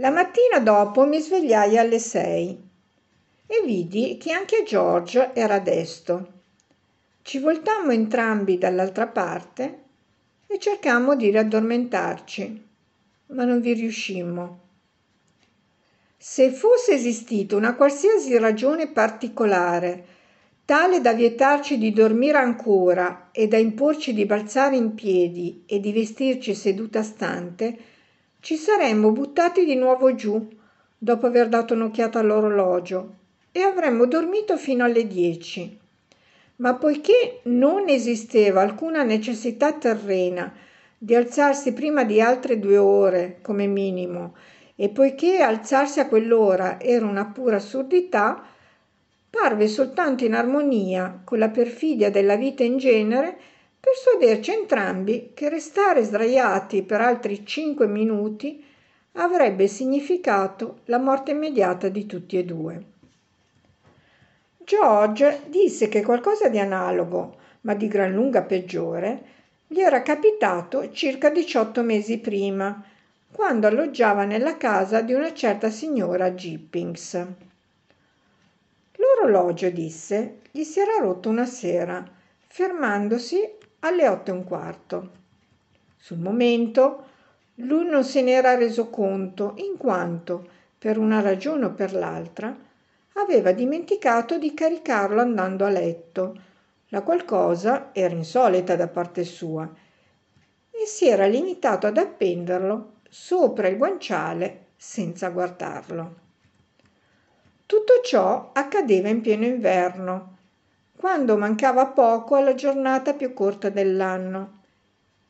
La 0.00 0.10
mattina 0.10 0.60
dopo 0.60 1.04
mi 1.06 1.18
svegliai 1.18 1.76
alle 1.76 1.98
sei 1.98 2.56
e 3.46 3.62
vidi 3.64 4.16
che 4.16 4.30
anche 4.30 4.62
George 4.62 5.32
era 5.34 5.58
desto. 5.58 6.34
Ci 7.22 7.40
voltammo 7.40 7.90
entrambi 7.90 8.58
dall'altra 8.58 9.08
parte 9.08 9.82
e 10.46 10.56
cercammo 10.60 11.16
di 11.16 11.30
riaddormentarci, 11.30 12.66
ma 13.26 13.44
non 13.44 13.60
vi 13.60 13.72
riuscimmo. 13.72 14.60
Se 16.16 16.52
fosse 16.52 16.92
esistita 16.92 17.56
una 17.56 17.74
qualsiasi 17.74 18.38
ragione 18.38 18.92
particolare, 18.92 20.04
tale 20.64 21.00
da 21.00 21.12
vietarci 21.12 21.76
di 21.76 21.92
dormire 21.92 22.38
ancora 22.38 23.30
e 23.32 23.48
da 23.48 23.56
imporci 23.56 24.14
di 24.14 24.24
balzare 24.26 24.76
in 24.76 24.94
piedi 24.94 25.64
e 25.66 25.80
di 25.80 25.90
vestirci 25.90 26.54
seduta 26.54 27.02
stante, 27.02 27.96
ci 28.40 28.56
saremmo 28.56 29.10
buttati 29.10 29.64
di 29.64 29.74
nuovo 29.74 30.14
giù 30.14 30.48
dopo 30.96 31.26
aver 31.26 31.48
dato 31.48 31.74
un'occhiata 31.74 32.20
all'orologio 32.20 33.14
e 33.50 33.62
avremmo 33.62 34.06
dormito 34.06 34.56
fino 34.56 34.84
alle 34.84 35.06
dieci. 35.06 35.76
Ma 36.56 36.74
poiché 36.74 37.40
non 37.44 37.88
esisteva 37.88 38.62
alcuna 38.62 39.02
necessità 39.02 39.72
terrena 39.72 40.52
di 40.96 41.14
alzarsi 41.14 41.72
prima 41.72 42.04
di 42.04 42.20
altre 42.20 42.58
due 42.58 42.76
ore 42.76 43.38
come 43.42 43.66
minimo, 43.66 44.34
e 44.74 44.88
poiché 44.88 45.40
alzarsi 45.40 46.00
a 46.00 46.06
quell'ora 46.06 46.80
era 46.80 47.06
una 47.06 47.26
pura 47.26 47.56
assurdità, 47.56 48.44
parve 49.30 49.68
soltanto 49.68 50.24
in 50.24 50.34
armonia 50.34 51.20
con 51.24 51.38
la 51.38 51.48
perfidia 51.48 52.10
della 52.10 52.36
vita 52.36 52.62
in 52.62 52.78
genere 52.78 53.38
persuaderci 53.88 54.52
entrambi 54.52 55.30
che 55.32 55.48
restare 55.48 56.02
sdraiati 56.02 56.82
per 56.82 57.00
altri 57.00 57.46
cinque 57.46 57.86
minuti 57.86 58.62
avrebbe 59.12 59.66
significato 59.66 60.80
la 60.86 60.98
morte 60.98 61.30
immediata 61.30 61.88
di 61.88 62.04
tutti 62.04 62.36
e 62.36 62.44
due. 62.44 62.82
George 64.58 65.44
disse 65.46 65.88
che 65.88 66.02
qualcosa 66.02 66.48
di 66.48 66.58
analogo, 66.58 67.36
ma 67.62 67.72
di 67.72 67.88
gran 67.88 68.12
lunga 68.12 68.42
peggiore, 68.42 69.22
gli 69.66 69.80
era 69.80 70.02
capitato 70.02 70.92
circa 70.92 71.30
18 71.30 71.82
mesi 71.82 72.18
prima, 72.18 72.84
quando 73.32 73.68
alloggiava 73.68 74.24
nella 74.24 74.58
casa 74.58 75.00
di 75.00 75.14
una 75.14 75.32
certa 75.32 75.70
signora 75.70 76.34
Gippings. 76.34 77.26
L'orologio, 78.96 79.70
disse, 79.70 80.40
gli 80.50 80.62
si 80.62 80.78
era 80.78 80.98
rotto 81.00 81.30
una 81.30 81.46
sera, 81.46 82.06
fermandosi 82.46 83.56
alle 83.80 84.08
otto 84.08 84.30
e 84.30 84.34
un 84.34 84.44
quarto. 84.44 85.10
Sul 85.96 86.18
momento 86.18 87.06
lui 87.56 87.86
non 87.86 88.04
se 88.04 88.22
n'era 88.22 88.54
reso 88.54 88.88
conto, 88.88 89.54
in 89.56 89.76
quanto, 89.76 90.48
per 90.78 90.96
una 90.96 91.20
ragione 91.20 91.66
o 91.66 91.72
per 91.72 91.92
l'altra, 91.92 92.56
aveva 93.14 93.50
dimenticato 93.52 94.38
di 94.38 94.54
caricarlo 94.54 95.20
andando 95.20 95.64
a 95.64 95.70
letto, 95.70 96.40
la 96.90 97.02
qual 97.02 97.24
cosa 97.24 97.90
era 97.92 98.14
insolita 98.14 98.76
da 98.76 98.86
parte 98.86 99.24
sua, 99.24 99.68
e 100.70 100.86
si 100.86 101.08
era 101.08 101.26
limitato 101.26 101.88
ad 101.88 101.96
appenderlo 101.96 102.92
sopra 103.08 103.66
il 103.66 103.76
guanciale 103.76 104.66
senza 104.76 105.30
guardarlo. 105.30 106.26
Tutto 107.66 108.00
ciò 108.04 108.50
accadeva 108.52 109.08
in 109.08 109.20
pieno 109.20 109.44
inverno, 109.44 110.37
quando 110.98 111.36
mancava 111.36 111.86
poco 111.86 112.34
alla 112.34 112.56
giornata 112.56 113.14
più 113.14 113.32
corta 113.32 113.68
dell'anno 113.68 114.62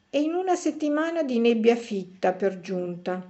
e 0.08 0.22
in 0.22 0.32
una 0.32 0.56
settimana 0.56 1.22
di 1.22 1.38
nebbia 1.38 1.76
fitta 1.76 2.32
per 2.32 2.62
giunta. 2.62 3.22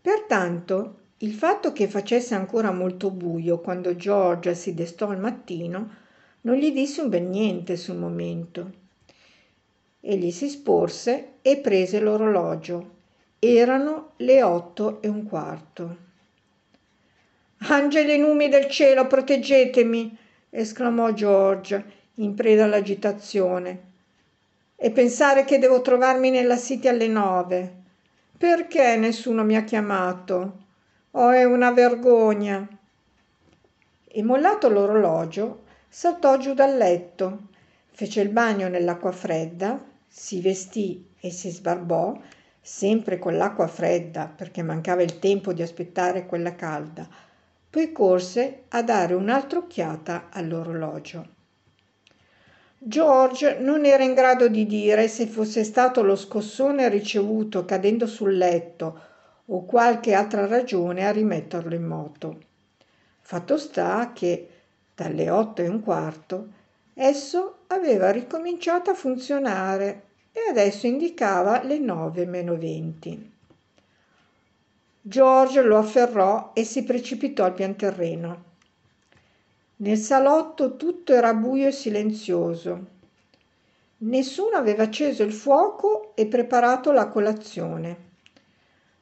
Pertanto 0.00 0.96
il 1.18 1.32
fatto 1.32 1.72
che 1.72 1.86
facesse 1.86 2.34
ancora 2.34 2.72
molto 2.72 3.10
buio 3.12 3.60
quando 3.60 3.94
George 3.94 4.56
si 4.56 4.74
destò 4.74 5.10
al 5.10 5.20
mattino 5.20 5.90
non 6.40 6.56
gli 6.56 6.72
disse 6.72 7.02
un 7.02 7.08
bel 7.08 7.22
niente 7.22 7.76
sul 7.76 7.96
momento. 7.96 8.72
Egli 10.00 10.32
si 10.32 10.48
sporse 10.48 11.34
e 11.40 11.56
prese 11.58 12.00
l'orologio. 12.00 12.90
Erano 13.38 14.14
le 14.16 14.42
otto 14.42 15.00
e 15.00 15.06
un 15.06 15.22
quarto. 15.22 15.96
Angeli 17.58 18.18
numi 18.18 18.48
del 18.48 18.68
cielo, 18.68 19.06
proteggetemi! 19.06 20.22
Esclamò 20.54 21.12
George, 21.12 21.84
in 22.14 22.34
preda 22.34 22.64
all'agitazione. 22.64 23.92
E 24.76 24.90
pensare 24.90 25.44
che 25.44 25.58
devo 25.58 25.80
trovarmi 25.80 26.30
nella 26.30 26.56
City 26.56 26.86
alle 26.88 27.08
nove. 27.08 27.82
Perché 28.38 28.96
nessuno 28.96 29.44
mi 29.44 29.56
ha 29.56 29.64
chiamato? 29.64 30.62
Oh, 31.12 31.30
è 31.30 31.44
una 31.44 31.72
vergogna. 31.72 32.66
E 34.06 34.22
mollato 34.22 34.68
l'orologio, 34.68 35.64
saltò 35.88 36.36
giù 36.38 36.54
dal 36.54 36.76
letto, 36.76 37.48
fece 37.90 38.20
il 38.20 38.28
bagno 38.28 38.68
nell'acqua 38.68 39.12
fredda, 39.12 39.82
si 40.06 40.40
vestì 40.40 41.04
e 41.18 41.30
si 41.30 41.50
sbarbò, 41.50 42.16
sempre 42.60 43.18
con 43.18 43.36
l'acqua 43.36 43.66
fredda 43.66 44.32
perché 44.34 44.62
mancava 44.62 45.02
il 45.02 45.18
tempo 45.18 45.52
di 45.52 45.62
aspettare 45.62 46.26
quella 46.26 46.54
calda, 46.54 47.08
poi 47.74 47.90
corse 47.90 48.66
a 48.68 48.84
dare 48.84 49.14
un'altra 49.14 49.58
occhiata 49.58 50.28
all'orologio. 50.30 51.26
George 52.78 53.58
non 53.58 53.84
era 53.84 54.04
in 54.04 54.14
grado 54.14 54.46
di 54.46 54.64
dire 54.64 55.08
se 55.08 55.26
fosse 55.26 55.64
stato 55.64 56.00
lo 56.04 56.14
scossone 56.14 56.88
ricevuto 56.88 57.64
cadendo 57.64 58.06
sul 58.06 58.36
letto 58.36 59.00
o 59.46 59.64
qualche 59.64 60.12
altra 60.12 60.46
ragione 60.46 61.04
a 61.04 61.10
rimetterlo 61.10 61.74
in 61.74 61.82
moto. 61.82 62.38
Fatto 63.18 63.58
sta 63.58 64.12
che 64.14 64.48
dalle 64.94 65.28
otto 65.28 65.60
e 65.60 65.66
un 65.66 65.80
quarto 65.82 66.48
esso 66.94 67.62
aveva 67.66 68.12
ricominciato 68.12 68.90
a 68.90 68.94
funzionare 68.94 70.02
e 70.30 70.48
adesso 70.48 70.86
indicava 70.86 71.64
le 71.64 71.80
nove 71.80 72.24
meno 72.24 72.56
venti. 72.56 73.33
George 75.06 75.60
lo 75.60 75.76
afferrò 75.76 76.52
e 76.54 76.64
si 76.64 76.82
precipitò 76.82 77.44
al 77.44 77.52
pian 77.52 77.76
terreno. 77.76 78.44
Nel 79.76 79.98
salotto 79.98 80.76
tutto 80.76 81.12
era 81.12 81.34
buio 81.34 81.68
e 81.68 81.72
silenzioso. 81.72 82.86
Nessuno 83.98 84.56
aveva 84.56 84.84
acceso 84.84 85.22
il 85.22 85.34
fuoco 85.34 86.12
e 86.14 86.24
preparato 86.24 86.90
la 86.90 87.08
colazione. 87.08 88.12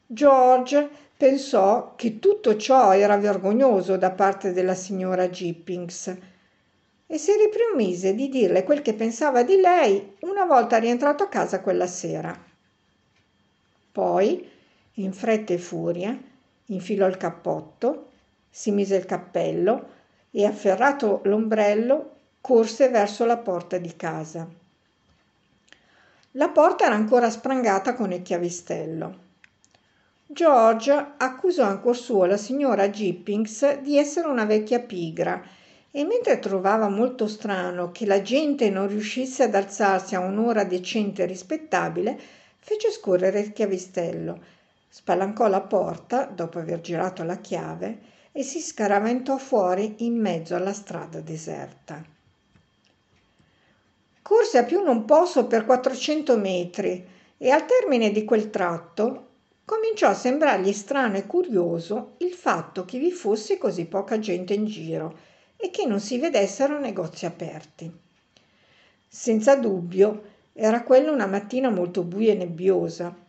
George 0.05 0.91
pensò 1.17 1.95
che 1.95 2.19
tutto 2.19 2.57
ciò 2.57 2.93
era 2.93 3.17
vergognoso 3.17 3.97
da 3.97 4.11
parte 4.11 4.53
della 4.53 4.75
signora 4.75 5.31
Gippings 5.31 6.17
e 7.07 7.17
si 7.17 7.31
ripromise 7.37 8.13
di 8.17 8.29
dirle 8.29 8.65
quel 8.65 8.83
che 8.83 8.95
pensava 8.95 9.45
di 9.45 9.55
lei 9.61 10.17
una 10.23 10.47
volta 10.47 10.79
rientrato 10.79 11.23
a 11.23 11.29
casa 11.29 11.61
quella 11.61 11.87
sera. 11.87 12.37
Poi, 13.93 14.51
in 14.95 15.13
fretta 15.13 15.53
e 15.53 15.59
furia, 15.59 16.19
infilò 16.67 17.07
il 17.07 17.17
cappotto, 17.17 18.09
si 18.51 18.71
mise 18.71 18.97
il 18.97 19.07
cappello 19.07 19.89
e, 20.31 20.45
afferrato 20.45 21.21
l'ombrello, 21.25 22.11
corse 22.41 22.89
verso 22.89 23.25
la 23.25 23.39
porta 23.39 23.79
di 23.79 23.95
casa. 23.97 24.47
La 26.33 26.49
porta 26.49 26.87
era 26.87 26.95
ancora 26.95 27.31
sprangata 27.31 27.95
con 27.95 28.13
il 28.13 28.23
chiavistello. 28.23 29.31
George 30.27 31.13
accusò 31.19 31.71
in 31.71 31.81
cuor 31.81 31.97
suo 31.97 32.25
la 32.25 32.39
signora 32.39 32.89
Gippings 32.89 33.81
di 33.81 33.99
essere 33.99 34.29
una 34.29 34.47
vecchia 34.47 34.81
pigra 34.81 35.43
e 35.91 36.05
mentre 36.05 36.39
trovava 36.39 36.89
molto 36.89 37.29
strano 37.29 37.93
che 37.93 38.07
la 38.07 38.23
gente 38.23 38.71
non 38.71 38.89
riuscisse 38.89 39.43
ad 39.43 39.55
alzarsi 39.55 40.15
a 40.15 40.21
un'ora 40.21 40.65
decente 40.65 41.25
e 41.25 41.27
rispettabile, 41.27 42.19
fece 42.59 42.91
scorrere 42.91 43.41
il 43.41 43.53
chiavistello, 43.53 44.41
spalancò 44.95 45.49
la 45.49 45.63
porta 45.63 46.27
dopo 46.27 46.59
aver 46.59 46.83
girato 46.83 47.23
la 47.23 47.39
chiave 47.39 47.99
e 48.31 48.43
si 48.43 48.61
scaraventò 48.61 49.39
fuori 49.39 49.95
in 50.05 50.21
mezzo 50.21 50.55
alla 50.55 50.75
strada 50.75 51.21
deserta. 51.21 52.05
Corse 54.21 54.59
a 54.59 54.65
più 54.65 54.83
non 54.83 55.07
posso 55.07 55.47
per 55.47 55.65
400 55.65 56.37
metri 56.37 57.09
e 57.39 57.51
al 57.51 57.65
termine 57.65 58.11
di 58.11 58.27
quel 58.27 58.51
tratto 58.51 59.29
cominciò 59.65 60.09
a 60.09 60.15
sembrargli 60.15 60.75
strano 60.75 61.17
e 61.17 61.27
curioso 61.27 62.17
il 62.19 62.35
fatto 62.35 62.85
che 62.85 62.99
vi 62.99 63.13
fosse 63.13 63.57
così 63.57 63.87
poca 63.87 64.19
gente 64.19 64.53
in 64.53 64.67
giro 64.67 65.17
e 65.57 65.71
che 65.71 65.87
non 65.87 66.01
si 66.01 66.19
vedessero 66.19 66.79
negozi 66.79 67.25
aperti. 67.25 67.91
Senza 69.09 69.57
dubbio 69.57 70.25
era 70.53 70.83
quella 70.83 71.11
una 71.11 71.27
mattina 71.27 71.71
molto 71.71 72.03
buia 72.03 72.33
e 72.33 72.37
nebbiosa, 72.37 73.22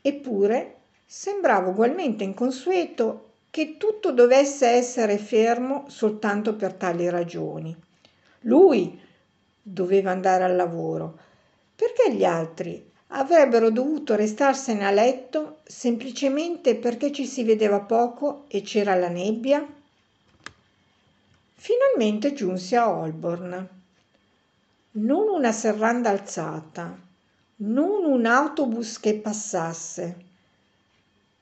eppure 0.00 0.76
sembrava 1.06 1.68
ugualmente 1.68 2.24
inconsueto 2.24 3.28
che 3.50 3.76
tutto 3.76 4.12
dovesse 4.12 4.68
essere 4.68 5.18
fermo 5.18 5.84
soltanto 5.88 6.54
per 6.54 6.74
tali 6.74 7.08
ragioni. 7.08 7.76
Lui 8.42 8.98
doveva 9.60 10.12
andare 10.12 10.44
al 10.44 10.56
lavoro, 10.56 11.18
perché 11.74 12.14
gli 12.14 12.24
altri 12.24 12.88
avrebbero 13.08 13.70
dovuto 13.70 14.14
restarsene 14.14 14.86
a 14.86 14.90
letto 14.90 15.58
semplicemente 15.64 16.76
perché 16.76 17.10
ci 17.10 17.26
si 17.26 17.42
vedeva 17.42 17.80
poco 17.80 18.44
e 18.48 18.62
c'era 18.62 18.94
la 18.94 19.08
nebbia? 19.08 19.66
Finalmente 21.54 22.32
giunse 22.32 22.76
a 22.76 22.88
Holborn. 22.88 23.68
Non 24.92 25.28
una 25.28 25.52
serranda 25.52 26.10
alzata, 26.10 26.98
non 27.62 28.04
un 28.04 28.24
autobus 28.24 28.98
che 29.00 29.16
passasse. 29.16 30.16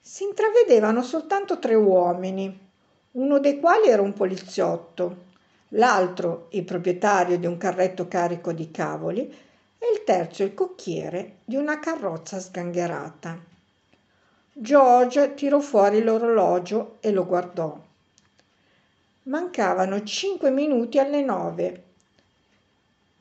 Si 0.00 0.24
intravedevano 0.24 1.02
soltanto 1.02 1.58
tre 1.60 1.74
uomini, 1.74 2.66
uno 3.12 3.38
dei 3.38 3.60
quali 3.60 3.88
era 3.88 4.02
un 4.02 4.12
poliziotto, 4.14 5.26
l'altro 5.70 6.48
il 6.50 6.64
proprietario 6.64 7.38
di 7.38 7.46
un 7.46 7.56
carretto 7.56 8.08
carico 8.08 8.52
di 8.52 8.70
cavoli 8.70 9.20
e 9.20 9.86
il 9.92 10.02
terzo 10.02 10.42
il 10.42 10.54
cocchiere 10.54 11.36
di 11.44 11.54
una 11.54 11.78
carrozza 11.78 12.40
sgangherata. 12.40 13.38
George 14.52 15.34
tirò 15.34 15.60
fuori 15.60 16.02
l'orologio 16.02 16.96
e 16.98 17.12
lo 17.12 17.24
guardò. 17.24 17.80
Mancavano 19.24 20.02
cinque 20.02 20.50
minuti 20.50 20.98
alle 20.98 21.22
nove. 21.22 21.84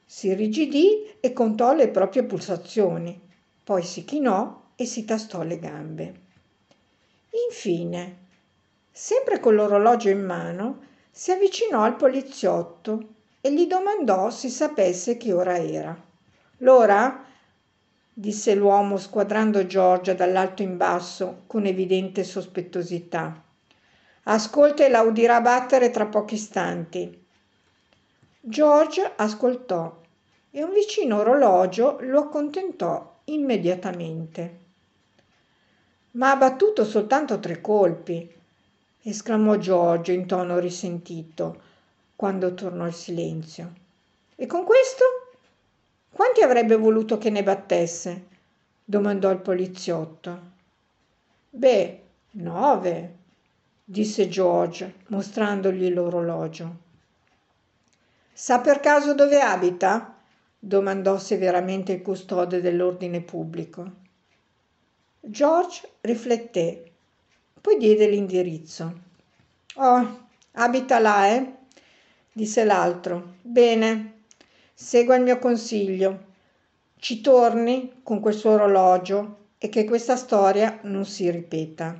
Si 0.09 0.27
irrigidì 0.27 1.05
e 1.19 1.33
contò 1.33 1.73
le 1.73 1.89
proprie 1.89 2.23
pulsazioni, 2.23 3.19
poi 3.61 3.83
si 3.83 4.05
chinò 4.05 4.69
e 4.77 4.85
si 4.85 5.03
tastò 5.03 5.43
le 5.43 5.59
gambe. 5.59 6.13
Infine, 7.49 8.17
sempre 8.89 9.41
con 9.41 9.55
l'orologio 9.55 10.07
in 10.07 10.23
mano, 10.23 10.85
si 11.11 11.31
avvicinò 11.31 11.81
al 11.81 11.97
poliziotto 11.97 13.15
e 13.41 13.51
gli 13.51 13.67
domandò 13.67 14.29
se 14.29 14.47
sapesse 14.47 15.17
che 15.17 15.33
ora 15.33 15.57
era. 15.57 15.95
L'ora? 16.59 17.25
disse 18.13 18.55
l'uomo 18.55 18.97
squadrando 18.97 19.67
Giorgia 19.67 20.13
dall'alto 20.13 20.61
in 20.61 20.77
basso 20.77 21.43
con 21.47 21.65
evidente 21.65 22.23
sospettosità. 22.23 23.43
Ascolta 24.23 24.85
e 24.85 24.89
la 24.89 25.01
udirà 25.01 25.41
battere 25.41 25.91
tra 25.91 26.05
pochi 26.05 26.35
istanti. 26.35 27.25
George 28.49 29.11
ascoltò 29.17 29.93
e 30.51 30.63
un 30.63 30.71
vicino 30.71 31.19
orologio 31.19 31.97
lo 31.99 32.21
accontentò 32.21 33.19
immediatamente. 33.25 34.57
Ma 36.11 36.31
ha 36.31 36.37
battuto 36.37 36.85
soltanto 36.85 37.41
tre 37.41 37.59
colpi, 37.59 38.33
esclamò 39.01 39.57
Giorgio 39.57 40.13
in 40.13 40.25
tono 40.25 40.59
risentito, 40.59 41.61
quando 42.15 42.53
tornò 42.53 42.87
il 42.87 42.93
silenzio. 42.93 43.73
E 44.37 44.45
con 44.45 44.63
questo? 44.63 45.03
Quanti 46.09 46.41
avrebbe 46.41 46.77
voluto 46.77 47.17
che 47.17 47.29
ne 47.29 47.43
battesse? 47.43 48.27
domandò 48.81 49.29
il 49.29 49.39
poliziotto. 49.39 50.39
Beh, 51.49 52.01
nove, 52.31 53.15
disse 53.83 54.29
George, 54.29 54.93
mostrandogli 55.07 55.89
l'orologio. 55.91 56.85
Sa 58.39 58.59
per 58.59 58.81
caso 58.81 59.15
dove 59.15 59.41
abita? 59.41 60.13
domandò 60.59 61.17
severamente 61.17 61.93
il 61.93 62.03
custode 62.03 62.61
dell'ordine 62.61 63.21
pubblico. 63.21 63.91
George 65.19 65.89
rifletté, 66.01 66.91
poi 67.59 67.77
diede 67.77 68.07
l'indirizzo. 68.07 68.99
Oh, 69.77 70.27
abita 70.51 70.99
là, 70.99 71.29
eh? 71.29 71.51
disse 72.31 72.63
l'altro. 72.63 73.37
Bene, 73.41 74.25
segua 74.71 75.15
il 75.15 75.23
mio 75.23 75.39
consiglio. 75.39 76.25
Ci 76.99 77.21
torni 77.21 78.01
con 78.03 78.19
quel 78.19 78.35
suo 78.35 78.51
orologio 78.51 79.37
e 79.57 79.67
che 79.69 79.83
questa 79.83 80.15
storia 80.15 80.77
non 80.83 81.05
si 81.05 81.27
ripeta. 81.31 81.99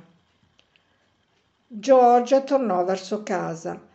Giorgia 1.66 2.42
tornò 2.42 2.84
verso 2.84 3.24
casa, 3.24 3.87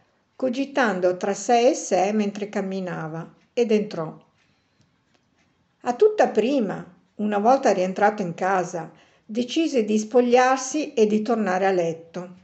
cogitando 0.43 1.15
tra 1.15 1.33
sé 1.33 1.69
e 1.69 1.73
sé 1.73 2.11
mentre 2.11 2.49
camminava, 2.49 3.33
ed 3.53 3.71
entrò. 3.71 4.13
A 5.83 5.93
tutta 5.93 6.27
prima, 6.27 6.85
una 7.15 7.37
volta 7.37 7.71
rientrato 7.71 8.21
in 8.23 8.33
casa, 8.33 8.91
decise 9.25 9.85
di 9.85 9.97
spogliarsi 9.97 10.93
e 10.93 11.07
di 11.07 11.21
tornare 11.21 11.65
a 11.65 11.71
letto. 11.71 12.35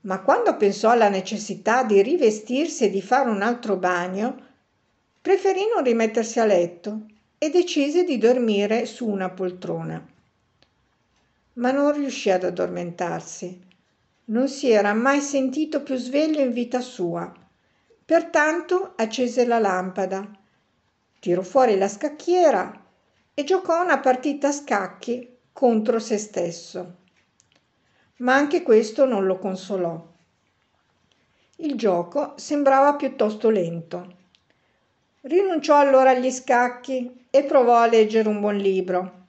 Ma 0.00 0.18
quando 0.18 0.56
pensò 0.56 0.90
alla 0.90 1.08
necessità 1.08 1.84
di 1.84 2.02
rivestirsi 2.02 2.86
e 2.86 2.90
di 2.90 3.00
fare 3.00 3.30
un 3.30 3.42
altro 3.42 3.76
bagno, 3.76 4.46
preferì 5.20 5.60
non 5.72 5.84
rimettersi 5.84 6.40
a 6.40 6.44
letto 6.44 7.06
e 7.38 7.50
decise 7.50 8.02
di 8.02 8.18
dormire 8.18 8.84
su 8.84 9.06
una 9.06 9.30
poltrona. 9.30 10.04
Ma 11.52 11.70
non 11.70 11.92
riuscì 11.92 12.30
ad 12.30 12.42
addormentarsi. 12.42 13.70
Non 14.24 14.48
si 14.48 14.70
era 14.70 14.92
mai 14.94 15.20
sentito 15.20 15.82
più 15.82 15.96
sveglio 15.96 16.40
in 16.40 16.52
vita 16.52 16.80
sua. 16.80 17.32
Pertanto 18.04 18.92
accese 18.94 19.44
la 19.44 19.58
lampada, 19.58 20.30
tirò 21.18 21.42
fuori 21.42 21.76
la 21.76 21.88
scacchiera 21.88 22.84
e 23.34 23.44
giocò 23.44 23.82
una 23.82 23.98
partita 23.98 24.48
a 24.48 24.52
scacchi 24.52 25.38
contro 25.52 25.98
se 25.98 26.18
stesso. 26.18 26.96
Ma 28.18 28.34
anche 28.34 28.62
questo 28.62 29.06
non 29.06 29.26
lo 29.26 29.38
consolò. 29.38 30.10
Il 31.56 31.74
gioco 31.74 32.34
sembrava 32.36 32.94
piuttosto 32.94 33.50
lento. 33.50 34.16
Rinunciò 35.22 35.78
allora 35.78 36.10
agli 36.10 36.30
scacchi 36.30 37.26
e 37.28 37.44
provò 37.44 37.76
a 37.76 37.86
leggere 37.86 38.28
un 38.28 38.40
buon 38.40 38.56
libro. 38.56 39.21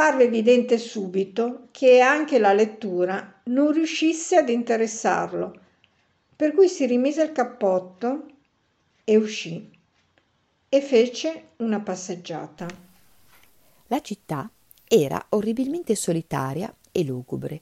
Parve 0.00 0.24
evidente 0.24 0.78
subito 0.78 1.68
che 1.72 2.00
anche 2.00 2.38
la 2.38 2.54
lettura 2.54 3.42
non 3.44 3.70
riuscisse 3.70 4.36
ad 4.36 4.48
interessarlo, 4.48 5.60
per 6.34 6.54
cui 6.54 6.68
si 6.68 6.86
rimise 6.86 7.22
il 7.22 7.32
cappotto 7.32 8.24
e 9.04 9.16
uscì 9.18 9.70
e 10.70 10.80
fece 10.80 11.48
una 11.56 11.80
passeggiata. 11.80 12.66
La 13.88 14.00
città 14.00 14.50
era 14.88 15.22
orribilmente 15.28 15.94
solitaria 15.94 16.74
e 16.90 17.04
lugubre 17.04 17.60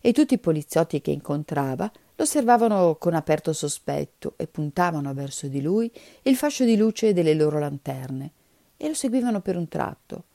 e 0.00 0.12
tutti 0.12 0.34
i 0.34 0.38
poliziotti 0.38 1.00
che 1.00 1.10
incontrava 1.10 1.90
lo 2.14 2.22
osservavano 2.22 2.94
con 2.94 3.14
aperto 3.14 3.52
sospetto 3.52 4.34
e 4.36 4.46
puntavano 4.46 5.12
verso 5.14 5.48
di 5.48 5.60
lui 5.60 5.90
il 6.22 6.36
fascio 6.36 6.62
di 6.62 6.76
luce 6.76 7.12
delle 7.12 7.34
loro 7.34 7.58
lanterne 7.58 8.30
e 8.76 8.86
lo 8.86 8.94
seguivano 8.94 9.40
per 9.40 9.56
un 9.56 9.66
tratto. 9.66 10.26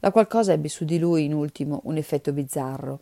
La 0.00 0.12
qualcosa 0.12 0.52
ebbe 0.52 0.68
su 0.68 0.84
di 0.84 0.98
lui 0.98 1.24
in 1.24 1.34
ultimo 1.34 1.80
un 1.84 1.96
effetto 1.96 2.32
bizzarro. 2.32 3.00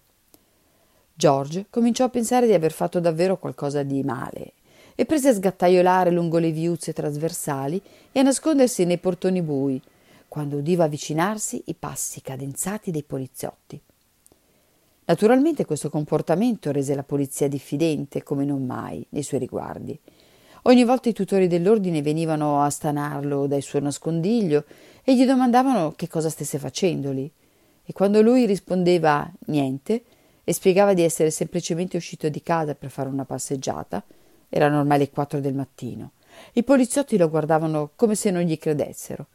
George 1.14 1.66
cominciò 1.70 2.04
a 2.04 2.08
pensare 2.10 2.46
di 2.46 2.54
aver 2.54 2.72
fatto 2.72 3.00
davvero 3.00 3.38
qualcosa 3.38 3.82
di 3.82 4.02
male 4.02 4.52
e 4.94 5.04
prese 5.04 5.28
a 5.28 5.34
sgattaiolare 5.34 6.10
lungo 6.10 6.38
le 6.38 6.50
viuzze 6.50 6.92
trasversali 6.92 7.80
e 8.12 8.20
a 8.20 8.22
nascondersi 8.22 8.84
nei 8.84 8.98
portoni 8.98 9.42
bui, 9.42 9.80
quando 10.26 10.56
udiva 10.56 10.84
avvicinarsi 10.84 11.62
i 11.66 11.74
passi 11.74 12.22
cadenzati 12.22 12.90
dei 12.90 13.02
poliziotti. 13.02 13.80
Naturalmente 15.04 15.64
questo 15.64 15.88
comportamento 15.88 16.72
rese 16.72 16.94
la 16.94 17.02
polizia 17.02 17.46
diffidente 17.46 18.22
come 18.22 18.44
non 18.44 18.64
mai 18.64 19.06
nei 19.10 19.22
suoi 19.22 19.38
riguardi. 19.40 19.98
Ogni 20.66 20.82
volta 20.82 21.08
i 21.08 21.12
tutori 21.12 21.46
dell'ordine 21.46 22.02
venivano 22.02 22.60
a 22.60 22.70
stanarlo 22.70 23.46
dal 23.46 23.62
suo 23.62 23.78
nascondiglio 23.78 24.64
e 25.04 25.14
gli 25.14 25.24
domandavano 25.24 25.92
che 25.94 26.08
cosa 26.08 26.28
stesse 26.28 26.58
facendo 26.58 27.12
lì. 27.12 27.30
E 27.84 27.92
quando 27.92 28.20
lui 28.20 28.46
rispondeva 28.46 29.30
niente 29.46 30.02
e 30.42 30.52
spiegava 30.52 30.92
di 30.92 31.02
essere 31.02 31.30
semplicemente 31.30 31.96
uscito 31.96 32.28
di 32.28 32.42
casa 32.42 32.74
per 32.74 32.90
fare 32.90 33.08
una 33.08 33.24
passeggiata, 33.24 34.02
erano 34.48 34.80
ormai 34.80 34.98
le 34.98 35.10
quattro 35.10 35.38
del 35.38 35.54
mattino, 35.54 36.10
i 36.54 36.64
poliziotti 36.64 37.16
lo 37.16 37.30
guardavano 37.30 37.90
come 37.94 38.16
se 38.16 38.32
non 38.32 38.42
gli 38.42 38.58
credessero. 38.58 39.26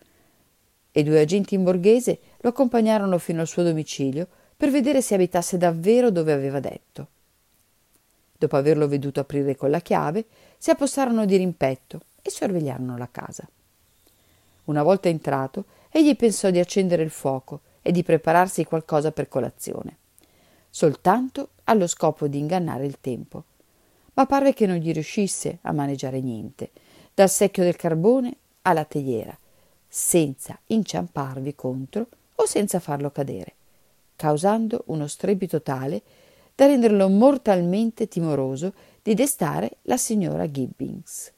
E 0.91 1.01
due 1.01 1.21
agenti 1.21 1.55
in 1.55 1.63
borghese 1.63 2.19
lo 2.41 2.49
accompagnarono 2.49 3.17
fino 3.17 3.39
al 3.39 3.47
suo 3.47 3.63
domicilio 3.63 4.27
per 4.57 4.69
vedere 4.69 5.01
se 5.01 5.13
abitasse 5.13 5.57
davvero 5.57 6.11
dove 6.11 6.33
aveva 6.33 6.59
detto. 6.59 7.07
Dopo 8.41 8.55
averlo 8.55 8.87
veduto 8.87 9.19
aprire 9.19 9.55
con 9.55 9.69
la 9.69 9.81
chiave, 9.81 10.25
si 10.57 10.71
appostarono 10.71 11.25
di 11.25 11.37
rimpetto 11.37 12.01
e 12.23 12.31
sorvegliarono 12.31 12.97
la 12.97 13.07
casa. 13.11 13.47
Una 14.63 14.81
volta 14.81 15.09
entrato, 15.09 15.65
egli 15.91 16.15
pensò 16.15 16.49
di 16.49 16.57
accendere 16.57 17.03
il 17.03 17.11
fuoco 17.11 17.59
e 17.83 17.91
di 17.91 18.01
prepararsi 18.01 18.63
qualcosa 18.63 19.11
per 19.11 19.27
colazione, 19.27 19.97
soltanto 20.71 21.49
allo 21.65 21.85
scopo 21.85 22.25
di 22.25 22.39
ingannare 22.39 22.87
il 22.87 22.99
tempo. 22.99 23.43
Ma 24.15 24.25
parve 24.25 24.53
che 24.53 24.65
non 24.65 24.77
gli 24.77 24.91
riuscisse 24.91 25.59
a 25.61 25.71
maneggiare 25.71 26.19
niente, 26.19 26.71
dal 27.13 27.29
secchio 27.29 27.61
del 27.61 27.75
carbone 27.75 28.35
alla 28.63 28.85
teiera, 28.85 29.37
senza 29.87 30.57
inciamparvi 30.65 31.53
contro 31.53 32.07
o 32.33 32.47
senza 32.47 32.79
farlo 32.79 33.11
cadere, 33.11 33.53
causando 34.15 34.81
uno 34.87 35.05
strepito 35.05 35.61
tale 35.61 36.01
da 36.61 36.67
renderlo 36.67 37.09
mortalmente 37.09 38.07
timoroso 38.07 38.73
di 39.01 39.15
destare 39.15 39.77
la 39.83 39.97
signora 39.97 40.45
Gibbings, 40.45 41.33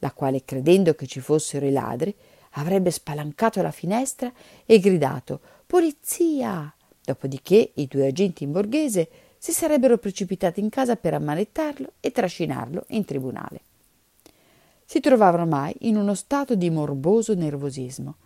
la 0.00 0.10
quale, 0.10 0.44
credendo 0.44 0.94
che 0.94 1.06
ci 1.06 1.20
fossero 1.20 1.64
i 1.64 1.70
ladri, 1.70 2.12
avrebbe 2.54 2.90
spalancato 2.90 3.62
la 3.62 3.70
finestra 3.70 4.32
e 4.66 4.80
gridato 4.80 5.38
Polizia! 5.64 6.74
Dopodiché 7.04 7.70
i 7.74 7.86
due 7.86 8.08
agenti 8.08 8.42
in 8.42 8.50
borghese 8.50 9.08
si 9.38 9.52
sarebbero 9.52 9.96
precipitati 9.96 10.58
in 10.58 10.70
casa 10.70 10.96
per 10.96 11.14
ammanettarlo 11.14 11.92
e 12.00 12.10
trascinarlo 12.10 12.86
in 12.88 13.04
tribunale. 13.04 13.60
Si 14.84 14.98
trovava 14.98 15.40
ormai 15.40 15.72
in 15.82 15.96
uno 15.96 16.14
stato 16.14 16.56
di 16.56 16.68
morboso 16.68 17.32
nervosismo 17.32 18.16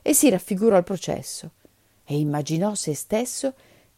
e 0.00 0.14
si 0.14 0.30
raffigurò 0.30 0.78
il 0.78 0.84
processo 0.84 1.50
e 2.02 2.18
immaginò 2.18 2.74
se 2.74 2.94
stesso 2.94 3.52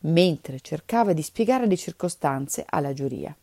mentre 0.04 0.60
cercava 0.60 1.12
di 1.12 1.22
spiegare 1.22 1.66
le 1.66 1.76
circostanze 1.76 2.64
alla 2.68 2.92
giuria. 2.92 3.34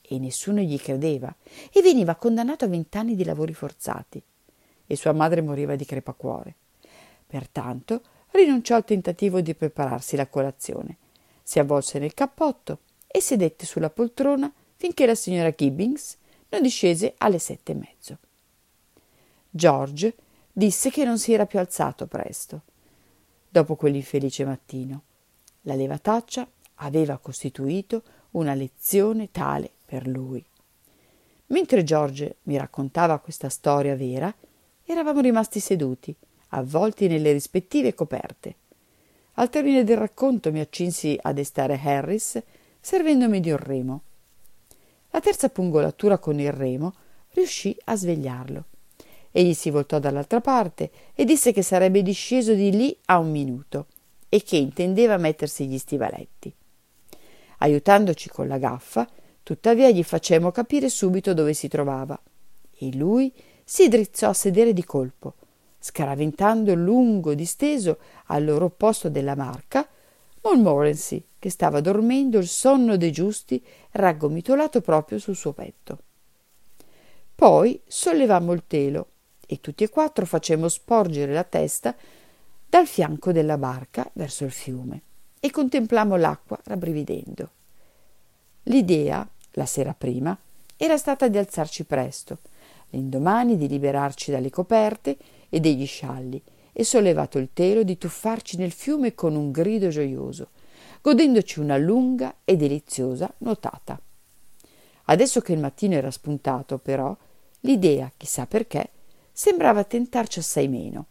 E 0.00 0.18
nessuno 0.18 0.60
gli 0.60 0.78
credeva 0.78 1.34
e 1.70 1.82
veniva 1.82 2.14
condannato 2.14 2.64
a 2.64 2.68
vent'anni 2.68 3.14
di 3.14 3.24
lavori 3.24 3.52
forzati. 3.52 4.22
E 4.86 4.96
sua 4.96 5.12
madre 5.12 5.42
moriva 5.42 5.76
di 5.76 5.84
crepacuore. 5.84 6.54
Pertanto 7.26 8.02
rinunciò 8.30 8.74
al 8.74 8.84
tentativo 8.84 9.40
di 9.40 9.54
prepararsi 9.54 10.16
la 10.16 10.26
colazione, 10.26 10.96
si 11.42 11.58
avvolse 11.58 11.98
nel 11.98 12.14
cappotto 12.14 12.80
e 13.06 13.20
sedette 13.20 13.66
sulla 13.66 13.90
poltrona 13.90 14.50
finché 14.76 15.06
la 15.06 15.14
signora 15.14 15.52
Gibbings 15.54 16.16
non 16.50 16.62
discese 16.62 17.14
alle 17.18 17.38
sette 17.38 17.72
e 17.72 17.74
mezzo. 17.74 18.18
George 19.50 20.14
disse 20.52 20.90
che 20.90 21.04
non 21.04 21.18
si 21.18 21.32
era 21.32 21.46
più 21.46 21.58
alzato 21.58 22.06
presto, 22.06 22.62
dopo 23.48 23.76
quell'infelice 23.76 24.44
mattino 24.44 25.02
la 25.62 25.74
levataccia 25.74 26.46
aveva 26.76 27.18
costituito 27.18 28.02
una 28.32 28.54
lezione 28.54 29.30
tale 29.30 29.70
per 29.84 30.06
lui. 30.06 30.44
Mentre 31.46 31.82
George 31.82 32.36
mi 32.44 32.56
raccontava 32.56 33.18
questa 33.18 33.48
storia 33.48 33.96
vera, 33.96 34.32
eravamo 34.84 35.20
rimasti 35.20 35.60
seduti, 35.60 36.14
avvolti 36.48 37.08
nelle 37.08 37.32
rispettive 37.32 37.94
coperte. 37.94 38.56
Al 39.34 39.50
termine 39.50 39.84
del 39.84 39.96
racconto 39.96 40.52
mi 40.52 40.60
accinsi 40.60 41.18
a 41.20 41.32
destare 41.32 41.80
Harris, 41.82 42.42
servendomi 42.80 43.40
di 43.40 43.50
un 43.50 43.56
remo. 43.56 44.02
La 45.10 45.20
terza 45.20 45.48
pungolatura 45.48 46.18
con 46.18 46.38
il 46.38 46.52
remo 46.52 46.94
riuscì 47.30 47.76
a 47.84 47.96
svegliarlo. 47.96 48.64
Egli 49.30 49.54
si 49.54 49.70
voltò 49.70 49.98
dall'altra 49.98 50.40
parte 50.40 50.90
e 51.14 51.24
disse 51.24 51.52
che 51.52 51.62
sarebbe 51.62 52.02
disceso 52.02 52.54
di 52.54 52.70
lì 52.70 52.96
a 53.06 53.18
un 53.18 53.30
minuto 53.30 53.86
e 54.28 54.42
che 54.42 54.56
intendeva 54.56 55.16
mettersi 55.16 55.66
gli 55.66 55.78
stivaletti. 55.78 56.54
Aiutandoci 57.58 58.28
con 58.28 58.46
la 58.46 58.58
gaffa, 58.58 59.08
tuttavia 59.42 59.90
gli 59.90 60.02
facemmo 60.02 60.50
capire 60.50 60.88
subito 60.88 61.34
dove 61.34 61.54
si 61.54 61.68
trovava 61.68 62.20
e 62.78 62.94
lui 62.94 63.32
si 63.64 63.88
drizzò 63.88 64.28
a 64.28 64.34
sedere 64.34 64.72
di 64.72 64.84
colpo, 64.84 65.34
scaraventando 65.78 66.74
lungo 66.74 67.34
disteso 67.34 67.98
al 68.26 68.44
loro 68.44 68.70
posto 68.70 69.08
della 69.08 69.34
marca 69.34 69.88
Montmorency, 70.42 71.24
che 71.38 71.50
stava 71.50 71.80
dormendo 71.80 72.38
il 72.38 72.46
sonno 72.46 72.96
dei 72.96 73.12
giusti 73.12 73.62
raggomitolato 73.92 74.80
proprio 74.80 75.18
sul 75.18 75.36
suo 75.36 75.52
petto. 75.52 75.98
Poi 77.34 77.80
sollevammo 77.86 78.52
il 78.52 78.64
telo 78.66 79.08
e 79.46 79.60
tutti 79.60 79.84
e 79.84 79.88
quattro 79.88 80.26
facemmo 80.26 80.68
sporgere 80.68 81.32
la 81.32 81.44
testa 81.44 81.94
dal 82.68 82.86
fianco 82.86 83.32
della 83.32 83.56
barca 83.56 84.10
verso 84.12 84.44
il 84.44 84.50
fiume 84.50 85.02
e 85.40 85.50
contemplammo 85.50 86.16
l'acqua 86.16 86.60
rabbrividendo. 86.64 87.50
L'idea, 88.64 89.26
la 89.52 89.64
sera 89.64 89.94
prima, 89.94 90.36
era 90.76 90.98
stata 90.98 91.28
di 91.28 91.38
alzarci 91.38 91.84
presto, 91.84 92.38
l'indomani 92.90 93.56
di 93.56 93.68
liberarci 93.68 94.30
dalle 94.30 94.50
coperte 94.50 95.16
e 95.48 95.60
degli 95.60 95.86
scialli 95.86 96.42
e 96.72 96.84
sollevato 96.84 97.38
il 97.38 97.48
telo 97.54 97.82
di 97.82 97.96
tuffarci 97.96 98.58
nel 98.58 98.72
fiume 98.72 99.14
con 99.14 99.34
un 99.34 99.50
grido 99.50 99.88
gioioso, 99.88 100.50
godendoci 101.00 101.60
una 101.60 101.78
lunga 101.78 102.34
e 102.44 102.56
deliziosa 102.56 103.32
nuotata. 103.38 103.98
Adesso 105.04 105.40
che 105.40 105.54
il 105.54 105.58
mattino 105.58 105.94
era 105.94 106.10
spuntato, 106.10 106.76
però, 106.76 107.16
l'idea, 107.60 108.12
chissà 108.14 108.46
perché, 108.46 108.90
sembrava 109.32 109.84
tentarci 109.84 110.40
assai 110.40 110.68
meno 110.68 111.06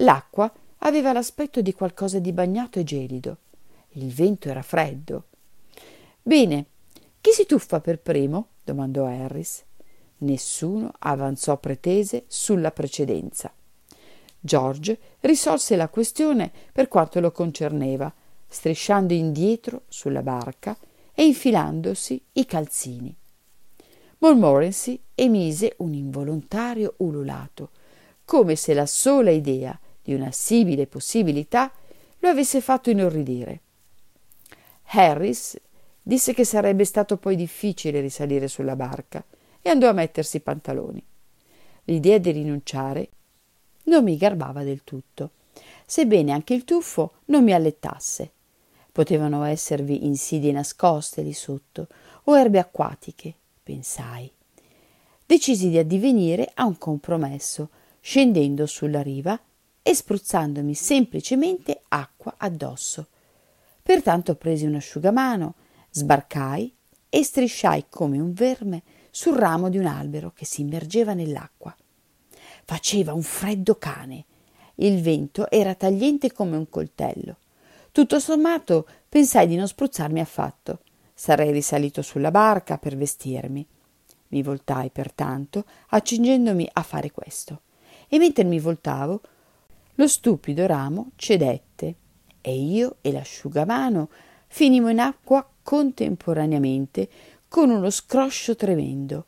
L'acqua 0.00 0.50
aveva 0.78 1.12
l'aspetto 1.12 1.60
di 1.60 1.74
qualcosa 1.74 2.18
di 2.18 2.32
bagnato 2.32 2.78
e 2.78 2.84
gelido. 2.84 3.36
Il 3.90 4.10
vento 4.12 4.48
era 4.48 4.62
freddo. 4.62 5.24
Bene, 6.22 6.66
chi 7.20 7.32
si 7.32 7.44
tuffa 7.44 7.80
per 7.80 7.98
primo? 7.98 8.48
domandò 8.64 9.06
Harris. 9.06 9.62
Nessuno 10.18 10.92
avanzò 11.00 11.56
pretese 11.58 12.24
sulla 12.28 12.70
precedenza. 12.70 13.52
George 14.38 14.98
risolse 15.20 15.76
la 15.76 15.88
questione 15.88 16.50
per 16.72 16.88
quanto 16.88 17.20
lo 17.20 17.30
concerneva, 17.30 18.12
strisciando 18.48 19.12
indietro 19.12 19.82
sulla 19.88 20.22
barca 20.22 20.76
e 21.12 21.26
infilandosi 21.26 22.22
i 22.32 22.46
calzini. 22.46 23.14
Montmorency 24.18 24.98
emise 25.14 25.74
un 25.78 25.92
involontario 25.92 26.94
ululato, 26.98 27.70
come 28.24 28.56
se 28.56 28.72
la 28.72 28.86
sola 28.86 29.30
idea 29.30 29.78
di 30.10 30.14
una 30.14 30.32
simile 30.32 30.88
possibilità 30.88 31.72
lo 32.18 32.28
avesse 32.28 32.60
fatto 32.60 32.90
inorridire. 32.90 33.60
Harris 34.86 35.56
disse 36.02 36.34
che 36.34 36.44
sarebbe 36.44 36.84
stato 36.84 37.16
poi 37.16 37.36
difficile 37.36 38.00
risalire 38.00 38.48
sulla 38.48 38.74
barca 38.74 39.24
e 39.62 39.70
andò 39.70 39.88
a 39.88 39.92
mettersi 39.92 40.38
i 40.38 40.40
pantaloni. 40.40 41.00
L'idea 41.84 42.18
di 42.18 42.32
rinunciare 42.32 43.08
non 43.84 44.02
mi 44.02 44.16
garbava 44.16 44.64
del 44.64 44.82
tutto, 44.82 45.30
sebbene 45.86 46.32
anche 46.32 46.54
il 46.54 46.64
tuffo 46.64 47.12
non 47.26 47.44
mi 47.44 47.52
allettasse. 47.52 48.32
Potevano 48.90 49.44
esservi 49.44 50.06
insidie 50.06 50.50
nascoste 50.50 51.22
lì 51.22 51.32
sotto 51.32 51.86
o 52.24 52.36
erbe 52.36 52.58
acquatiche, 52.58 53.32
pensai. 53.62 54.28
Decisi 55.24 55.68
di 55.68 55.78
addivenire 55.78 56.50
a 56.54 56.64
un 56.64 56.76
compromesso, 56.78 57.68
scendendo 58.00 58.66
sulla 58.66 59.02
riva 59.02 59.40
e 59.90 59.94
spruzzandomi 59.96 60.72
semplicemente 60.72 61.82
acqua 61.88 62.34
addosso. 62.36 63.08
Pertanto 63.82 64.36
presi 64.36 64.64
un 64.64 64.76
asciugamano, 64.76 65.56
sbarcai 65.90 66.72
e 67.08 67.24
strisciai 67.24 67.86
come 67.88 68.20
un 68.20 68.32
verme 68.32 68.84
sul 69.10 69.34
ramo 69.34 69.68
di 69.68 69.78
un 69.78 69.86
albero 69.86 70.30
che 70.32 70.44
si 70.44 70.60
immergeva 70.60 71.12
nell'acqua. 71.12 71.74
Faceva 72.64 73.14
un 73.14 73.22
freddo 73.22 73.78
cane. 73.78 74.26
Il 74.76 75.02
vento 75.02 75.50
era 75.50 75.74
tagliente 75.74 76.30
come 76.30 76.56
un 76.56 76.68
coltello. 76.68 77.38
Tutto 77.90 78.20
sommato 78.20 78.86
pensai 79.08 79.48
di 79.48 79.56
non 79.56 79.66
spruzzarmi 79.66 80.20
affatto. 80.20 80.82
Sarei 81.14 81.50
risalito 81.50 82.00
sulla 82.00 82.30
barca 82.30 82.78
per 82.78 82.96
vestirmi. 82.96 83.66
Mi 84.28 84.42
voltai 84.44 84.90
pertanto, 84.90 85.64
accingendomi 85.88 86.68
a 86.74 86.82
fare 86.84 87.10
questo. 87.10 87.62
E 88.06 88.18
mentre 88.18 88.44
mi 88.44 88.60
voltavo, 88.60 89.20
lo 90.00 90.08
stupido 90.08 90.64
ramo 90.64 91.10
cedette 91.16 91.94
e 92.40 92.58
io 92.58 92.96
e 93.02 93.12
l'asciugamano 93.12 94.08
finimmo 94.46 94.88
in 94.88 94.98
acqua 94.98 95.46
contemporaneamente 95.62 97.06
con 97.46 97.68
uno 97.68 97.90
scroscio 97.90 98.56
tremendo. 98.56 99.26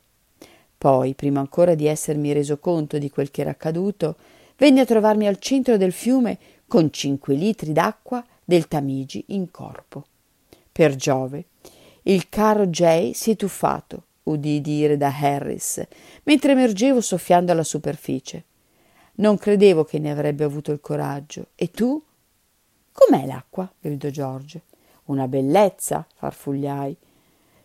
Poi, 0.78 1.12
prima 1.12 1.40
ancora 1.40 1.74
di 1.74 1.86
essermi 1.86 2.32
reso 2.32 2.58
conto 2.58 2.96
di 2.96 3.10
quel 3.10 3.30
che 3.30 3.42
era 3.42 3.50
accaduto, 3.50 4.16
venne 4.56 4.80
a 4.80 4.86
trovarmi 4.86 5.26
al 5.26 5.38
centro 5.38 5.76
del 5.76 5.92
fiume 5.92 6.38
con 6.66 6.90
cinque 6.90 7.34
litri 7.34 7.72
d'acqua 7.72 8.24
del 8.42 8.66
Tamigi 8.66 9.26
in 9.28 9.50
corpo. 9.50 10.06
Per 10.72 10.96
Giove, 10.96 11.44
il 12.04 12.30
caro 12.30 12.66
Jay 12.68 13.12
si 13.12 13.32
è 13.32 13.36
tuffato, 13.36 14.04
udì 14.22 14.62
dire 14.62 14.96
da 14.96 15.14
Harris, 15.14 15.86
mentre 16.22 16.52
emergevo 16.52 17.02
soffiando 17.02 17.52
alla 17.52 17.62
superficie. 17.62 18.44
Non 19.14 19.36
credevo 19.36 19.84
che 19.84 19.98
ne 19.98 20.10
avrebbe 20.10 20.44
avuto 20.44 20.72
il 20.72 20.80
coraggio. 20.80 21.48
E 21.54 21.70
tu? 21.70 22.02
Com'è 22.92 23.26
l'acqua? 23.26 23.70
gridò 23.78 24.08
Giorgio. 24.08 24.62
Una 25.04 25.28
bellezza, 25.28 26.06
farfugliai. 26.14 26.96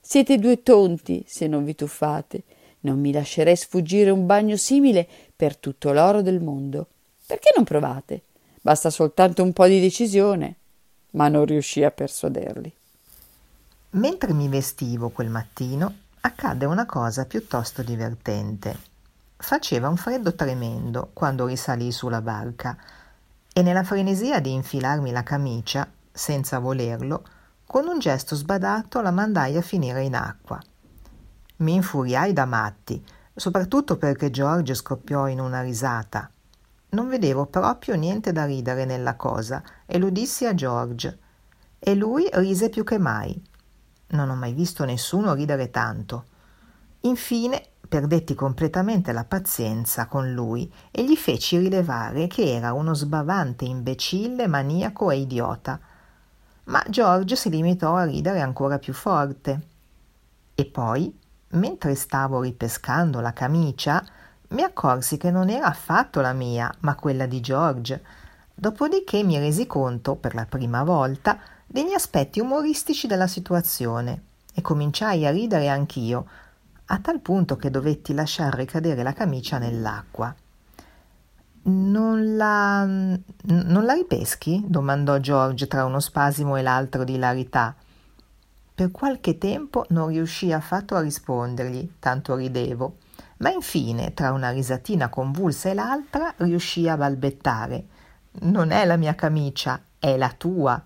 Siete 0.01 0.37
due 0.37 0.63
tonti 0.63 1.23
se 1.27 1.47
non 1.47 1.63
vi 1.63 1.75
tuffate. 1.75 2.43
Non 2.81 2.99
mi 2.99 3.11
lascerei 3.11 3.55
sfuggire 3.55 4.09
un 4.09 4.25
bagno 4.25 4.55
simile 4.55 5.07
per 5.35 5.57
tutto 5.57 5.91
l'oro 5.91 6.21
del 6.21 6.41
mondo. 6.41 6.87
Perché 7.25 7.51
non 7.55 7.65
provate? 7.65 8.21
basta 8.67 8.89
soltanto 8.89 9.43
un 9.43 9.53
po' 9.53 9.65
di 9.65 9.79
decisione, 9.79 10.55
ma 11.11 11.29
non 11.29 11.45
riuscì 11.45 11.85
a 11.85 11.91
persuaderli. 11.91 12.75
Mentre 13.91 14.33
mi 14.33 14.49
vestivo 14.49 15.07
quel 15.07 15.29
mattino, 15.29 15.93
accadde 16.19 16.65
una 16.65 16.85
cosa 16.85 17.23
piuttosto 17.25 17.81
divertente. 17.81 18.77
Faceva 19.39 19.87
un 19.87 19.97
freddo 19.97 20.33
tremendo 20.33 21.11
quando 21.13 21.45
risalii 21.45 21.91
sulla 21.91 22.21
barca 22.21 22.75
e 23.53 23.61
nella 23.61 23.83
frenesia 23.83 24.39
di 24.41 24.51
infilarmi 24.51 25.11
la 25.11 25.21
camicia, 25.21 25.87
senza 26.11 26.57
volerlo, 26.57 27.23
con 27.65 27.87
un 27.87 27.99
gesto 27.99 28.35
sbadato 28.35 28.99
la 28.99 29.11
mandai 29.11 29.55
a 29.55 29.61
finire 29.61 30.03
in 30.03 30.15
acqua. 30.15 30.59
Mi 31.57 31.75
infuriai 31.75 32.33
da 32.33 32.45
matti, 32.45 33.03
soprattutto 33.35 33.97
perché 33.97 34.31
George 34.31 34.73
scoppiò 34.73 35.27
in 35.27 35.39
una 35.39 35.61
risata. 35.61 36.29
Non 36.89 37.07
vedevo 37.07 37.45
proprio 37.45 37.95
niente 37.95 38.31
da 38.31 38.45
ridere 38.45 38.85
nella 38.85 39.15
cosa 39.15 39.61
e 39.85 39.99
lo 39.99 40.09
dissi 40.09 40.45
a 40.45 40.55
George. 40.55 41.19
E 41.77 41.93
lui 41.93 42.27
rise 42.31 42.69
più 42.69 42.83
che 42.83 42.97
mai. 42.97 43.39
Non 44.09 44.29
ho 44.29 44.35
mai 44.35 44.53
visto 44.53 44.83
nessuno 44.83 45.33
ridere 45.33 45.69
tanto. 45.69 46.25
Infine 47.01 47.63
perdetti 47.87 48.35
completamente 48.35 49.11
la 49.11 49.25
pazienza 49.25 50.07
con 50.07 50.33
lui 50.33 50.71
e 50.91 51.03
gli 51.03 51.15
feci 51.15 51.57
rilevare 51.57 52.27
che 52.27 52.53
era 52.53 52.73
uno 52.73 52.93
sbavante 52.93 53.65
imbecille, 53.65 54.47
maniaco 54.47 55.09
e 55.11 55.17
idiota. 55.17 55.79
Ma 56.65 56.83
George 56.89 57.35
si 57.35 57.49
limitò 57.49 57.95
a 57.95 58.03
ridere 58.03 58.41
ancora 58.41 58.77
più 58.77 58.93
forte. 58.93 59.61
E 60.53 60.65
poi, 60.65 61.17
mentre 61.49 61.95
stavo 61.95 62.41
ripescando 62.41 63.19
la 63.19 63.33
camicia, 63.33 64.03
mi 64.49 64.63
accorsi 64.63 65.17
che 65.17 65.31
non 65.31 65.49
era 65.49 65.67
affatto 65.67 66.21
la 66.21 66.33
mia, 66.33 66.73
ma 66.79 66.95
quella 66.95 67.25
di 67.25 67.39
George. 67.39 68.03
Dopodiché 68.53 69.23
mi 69.23 69.37
resi 69.37 69.67
conto, 69.67 70.15
per 70.15 70.33
la 70.35 70.45
prima 70.45 70.83
volta, 70.83 71.39
degli 71.65 71.93
aspetti 71.93 72.39
umoristici 72.39 73.07
della 73.07 73.27
situazione 73.27 74.23
e 74.53 74.61
cominciai 74.61 75.25
a 75.25 75.31
ridere 75.31 75.67
anch'io, 75.67 76.25
a 76.87 76.99
tal 76.99 77.19
punto 77.19 77.55
che 77.57 77.69
dovetti 77.69 78.13
lasciar 78.13 78.53
ricadere 78.53 79.03
la 79.03 79.13
camicia 79.13 79.57
nell'acqua. 79.57 80.33
Non 81.63 82.37
la. 82.37 82.85
non 82.85 83.83
la 83.83 83.93
ripeschi? 83.93 84.63
domandò 84.65 85.17
George 85.17 85.67
tra 85.67 85.83
uno 85.83 85.99
spasimo 85.99 86.55
e 86.55 86.61
l'altro 86.61 87.03
di 87.03 87.15
ilarità. 87.15 87.75
Per 88.73 88.91
qualche 88.91 89.37
tempo 89.37 89.85
non 89.89 90.07
riuscii 90.07 90.53
affatto 90.53 90.95
a 90.95 91.01
rispondergli, 91.01 91.95
tanto 91.99 92.35
ridevo, 92.35 92.97
ma 93.37 93.49
infine, 93.49 94.13
tra 94.13 94.31
una 94.31 94.51
risatina 94.51 95.09
convulsa 95.09 95.69
e 95.69 95.73
l'altra, 95.73 96.33
riuscii 96.37 96.87
a 96.87 96.95
balbettare. 96.95 97.85
Non 98.41 98.71
è 98.71 98.85
la 98.85 98.95
mia 98.95 99.15
camicia, 99.15 99.81
è 99.99 100.15
la 100.15 100.33
tua. 100.37 100.81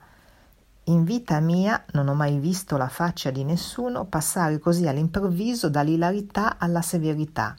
In 0.85 1.03
vita 1.03 1.39
mia 1.39 1.85
non 1.91 2.07
ho 2.07 2.15
mai 2.15 2.39
visto 2.39 2.75
la 2.75 2.87
faccia 2.87 3.29
di 3.29 3.43
nessuno 3.43 4.05
passare 4.05 4.57
così 4.57 4.87
all'improvviso 4.87 5.69
dall'ilarità 5.69 6.57
alla 6.57 6.81
severità. 6.81 7.55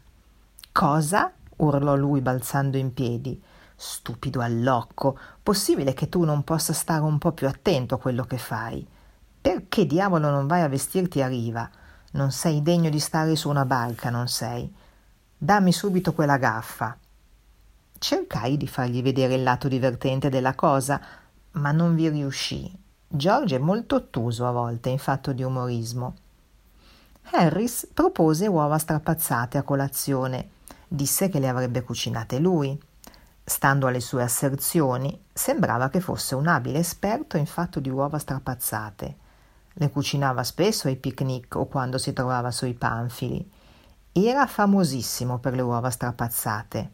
Cosa? 0.72 1.32
urlò 1.56 1.94
lui 1.94 2.20
balzando 2.20 2.76
in 2.78 2.92
piedi. 2.92 3.40
Stupido 3.76 4.40
allocco, 4.40 5.16
possibile 5.40 5.94
che 5.94 6.08
tu 6.08 6.24
non 6.24 6.42
possa 6.42 6.72
stare 6.72 7.02
un 7.02 7.18
po' 7.18 7.30
più 7.30 7.46
attento 7.46 7.94
a 7.94 7.98
quello 7.98 8.24
che 8.24 8.38
fai? 8.38 8.84
Perché 9.40 9.86
diavolo 9.86 10.28
non 10.28 10.48
vai 10.48 10.62
a 10.62 10.68
vestirti 10.68 11.22
a 11.22 11.28
riva? 11.28 11.70
Non 12.12 12.32
sei 12.32 12.60
degno 12.60 12.90
di 12.90 12.98
stare 12.98 13.36
su 13.36 13.48
una 13.48 13.64
barca, 13.64 14.10
non 14.10 14.26
sei? 14.26 14.72
Dammi 15.38 15.72
subito 15.72 16.12
quella 16.12 16.38
gaffa. 16.38 16.96
Cercai 17.98 18.56
di 18.56 18.66
fargli 18.66 19.00
vedere 19.00 19.34
il 19.34 19.44
lato 19.44 19.68
divertente 19.68 20.28
della 20.28 20.56
cosa, 20.56 21.00
ma 21.52 21.70
non 21.70 21.94
vi 21.94 22.08
riuscii. 22.08 22.81
George 23.14 23.56
è 23.56 23.58
molto 23.58 23.96
ottuso 23.96 24.46
a 24.46 24.52
volte 24.52 24.88
in 24.88 24.96
fatto 24.96 25.34
di 25.34 25.42
umorismo. 25.42 26.14
Harris 27.32 27.86
propose 27.92 28.46
uova 28.46 28.78
strapazzate 28.78 29.58
a 29.58 29.62
colazione. 29.64 30.48
Disse 30.88 31.28
che 31.28 31.38
le 31.38 31.50
avrebbe 31.50 31.82
cucinate 31.82 32.38
lui. 32.38 32.80
Stando 33.44 33.86
alle 33.86 34.00
sue 34.00 34.22
asserzioni, 34.22 35.24
sembrava 35.30 35.90
che 35.90 36.00
fosse 36.00 36.34
un 36.34 36.46
abile 36.46 36.78
esperto 36.78 37.36
in 37.36 37.44
fatto 37.44 37.80
di 37.80 37.90
uova 37.90 38.16
strapazzate. 38.16 39.16
Le 39.74 39.90
cucinava 39.90 40.42
spesso 40.42 40.88
ai 40.88 40.96
picnic 40.96 41.54
o 41.56 41.66
quando 41.66 41.98
si 41.98 42.14
trovava 42.14 42.50
sui 42.50 42.72
panfili. 42.72 43.46
Era 44.10 44.46
famosissimo 44.46 45.36
per 45.36 45.52
le 45.52 45.62
uova 45.62 45.90
strapazzate. 45.90 46.90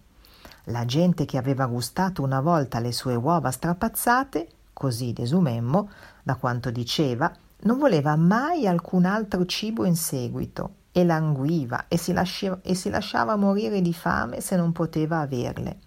La 0.65 0.85
gente 0.85 1.27
che 1.27 1.39
aveva 1.39 1.67
gustato 1.67 2.25
una 2.25 2.41
volta 2.41 2.81
le 2.81 2.91
sue 2.91 3.15
uova 3.15 3.53
strapazzate 3.53 4.49
così 4.79 5.13
desumemmo, 5.13 5.91
da 6.23 6.37
quanto 6.37 6.71
diceva, 6.71 7.35
non 7.63 7.79
voleva 7.79 8.15
mai 8.15 8.69
alcun 8.69 9.07
altro 9.07 9.45
cibo 9.45 9.85
in 9.85 9.97
seguito 9.97 10.75
e 10.93 11.05
languiva 11.05 11.87
e 11.89 11.99
si, 11.99 12.13
lasciava, 12.13 12.61
e 12.63 12.77
si 12.77 12.89
lasciava 12.89 13.35
morire 13.35 13.83
di 13.83 13.93
fame 13.93 14.41
se 14.41 14.55
non 14.55 14.71
poteva 14.71 15.19
averle. 15.19 15.81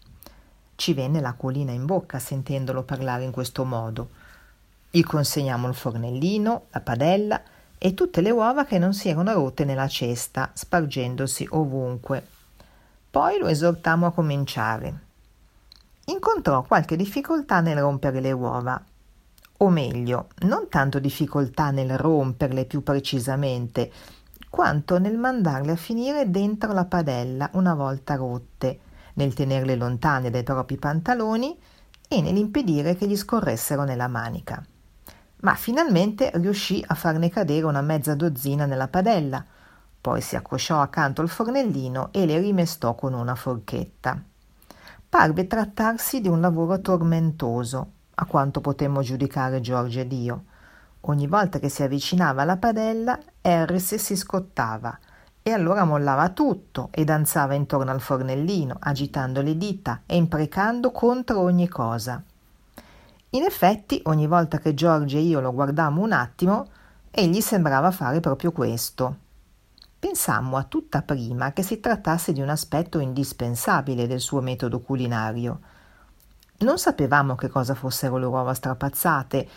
Ci 0.75 0.93
venne 0.93 1.21
l'acquolina 1.21 1.71
in 1.71 1.85
bocca 1.85 2.19
sentendolo 2.19 2.83
parlare 2.83 3.23
in 3.23 3.31
questo 3.31 3.63
modo. 3.63 4.09
Gli 4.89 5.03
consegnammo 5.03 5.69
il 5.69 5.73
fornellino, 5.73 6.63
la 6.71 6.81
padella 6.81 7.41
e 7.77 7.93
tutte 7.93 8.19
le 8.19 8.31
uova 8.31 8.65
che 8.65 8.77
non 8.77 8.93
si 8.93 9.07
erano 9.07 9.31
rotte 9.31 9.63
nella 9.63 9.87
cesta, 9.87 10.51
spargendosi 10.53 11.47
ovunque. 11.51 12.27
Poi 13.09 13.39
lo 13.39 13.47
esortammo 13.47 14.07
a 14.07 14.11
cominciare 14.11 15.09
incontrò 16.05 16.63
qualche 16.63 16.95
difficoltà 16.95 17.61
nel 17.61 17.77
rompere 17.77 18.19
le 18.19 18.31
uova, 18.31 18.83
o 19.57 19.69
meglio, 19.69 20.29
non 20.39 20.67
tanto 20.69 20.97
difficoltà 20.97 21.69
nel 21.69 21.95
romperle 21.97 22.65
più 22.65 22.81
precisamente, 22.81 23.91
quanto 24.49 24.97
nel 24.97 25.17
mandarle 25.17 25.73
a 25.73 25.75
finire 25.75 26.31
dentro 26.31 26.73
la 26.73 26.85
padella 26.85 27.49
una 27.53 27.75
volta 27.75 28.15
rotte, 28.15 28.79
nel 29.13 29.33
tenerle 29.33 29.75
lontane 29.75 30.31
dai 30.31 30.43
propri 30.43 30.77
pantaloni 30.77 31.55
e 32.07 32.21
nell'impedire 32.21 32.95
che 32.95 33.07
gli 33.07 33.15
scorressero 33.15 33.83
nella 33.83 34.07
manica. 34.07 34.65
Ma 35.41 35.53
finalmente 35.53 36.31
riuscì 36.35 36.83
a 36.87 36.95
farne 36.95 37.29
cadere 37.29 37.65
una 37.65 37.81
mezza 37.81 38.15
dozzina 38.15 38.65
nella 38.65 38.87
padella, 38.87 39.45
poi 40.01 40.21
si 40.21 40.35
accosciò 40.35 40.81
accanto 40.81 41.21
al 41.21 41.29
fornellino 41.29 42.09
e 42.11 42.25
le 42.25 42.39
rimestò 42.39 42.95
con 42.95 43.13
una 43.13 43.35
forchetta 43.35 44.23
parve 45.11 45.45
trattarsi 45.45 46.21
di 46.21 46.29
un 46.29 46.39
lavoro 46.39 46.79
tormentoso, 46.79 47.91
a 48.15 48.25
quanto 48.25 48.61
potemmo 48.61 49.01
giudicare 49.01 49.59
Giorgio 49.59 49.99
ed 49.99 50.13
io. 50.13 50.43
Ogni 51.01 51.27
volta 51.27 51.59
che 51.59 51.67
si 51.67 51.83
avvicinava 51.83 52.43
alla 52.43 52.55
padella, 52.55 53.19
Harris 53.41 53.95
si 53.95 54.15
scottava 54.15 54.97
e 55.43 55.51
allora 55.51 55.83
mollava 55.83 56.29
tutto 56.29 56.87
e 56.91 57.03
danzava 57.03 57.55
intorno 57.55 57.91
al 57.91 57.99
fornellino, 57.99 58.77
agitando 58.79 59.41
le 59.41 59.57
dita 59.57 60.03
e 60.05 60.15
imprecando 60.15 60.91
contro 60.91 61.41
ogni 61.41 61.67
cosa. 61.67 62.23
In 63.31 63.43
effetti, 63.43 64.01
ogni 64.05 64.27
volta 64.27 64.59
che 64.59 64.73
Giorgio 64.73 65.17
e 65.17 65.21
io 65.23 65.41
lo 65.41 65.51
guardammo 65.51 66.01
un 66.01 66.13
attimo, 66.13 66.67
egli 67.11 67.41
sembrava 67.41 67.91
fare 67.91 68.21
proprio 68.21 68.53
questo. 68.53 69.17
Pensammo 70.01 70.57
a 70.57 70.63
tutta 70.63 71.03
prima 71.03 71.53
che 71.53 71.61
si 71.61 71.79
trattasse 71.79 72.33
di 72.33 72.41
un 72.41 72.49
aspetto 72.49 72.97
indispensabile 72.97 74.07
del 74.07 74.19
suo 74.19 74.41
metodo 74.41 74.79
culinario. 74.79 75.59
Non 76.61 76.79
sapevamo 76.79 77.35
che 77.35 77.49
cosa 77.49 77.75
fossero 77.75 78.17
le 78.17 78.25
uova 78.25 78.55
strapazzate 78.55 79.47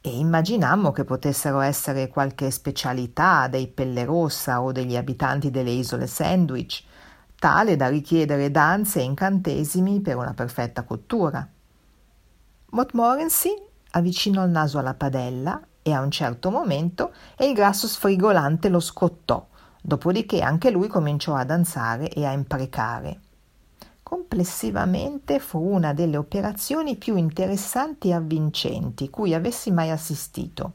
e 0.00 0.18
immaginammo 0.18 0.90
che 0.90 1.04
potessero 1.04 1.60
essere 1.60 2.08
qualche 2.08 2.50
specialità 2.50 3.46
dei 3.46 3.68
Pelle 3.68 4.04
Rossa 4.04 4.62
o 4.62 4.72
degli 4.72 4.96
abitanti 4.96 5.52
delle 5.52 5.70
isole 5.70 6.08
Sandwich, 6.08 6.82
tale 7.38 7.76
da 7.76 7.86
richiedere 7.86 8.50
danze 8.50 8.98
e 8.98 9.04
incantesimi 9.04 10.00
per 10.00 10.16
una 10.16 10.34
perfetta 10.34 10.82
cottura. 10.82 11.46
Montmorency 12.70 13.54
avvicinò 13.92 14.42
il 14.42 14.50
naso 14.50 14.80
alla 14.80 14.94
padella 14.94 15.64
e 15.80 15.92
a 15.92 16.00
un 16.00 16.10
certo 16.10 16.50
momento 16.50 17.12
il 17.38 17.54
grasso 17.54 17.86
sfrigolante 17.86 18.68
lo 18.68 18.80
scottò 18.80 19.52
Dopodiché 19.86 20.40
anche 20.40 20.70
lui 20.70 20.88
cominciò 20.88 21.34
a 21.34 21.44
danzare 21.44 22.08
e 22.08 22.24
a 22.24 22.32
imprecare. 22.32 23.20
Complessivamente 24.02 25.38
fu 25.38 25.58
una 25.58 25.92
delle 25.92 26.16
operazioni 26.16 26.96
più 26.96 27.16
interessanti 27.16 28.08
e 28.08 28.14
avvincenti 28.14 29.10
cui 29.10 29.34
avessi 29.34 29.70
mai 29.70 29.90
assistito. 29.90 30.72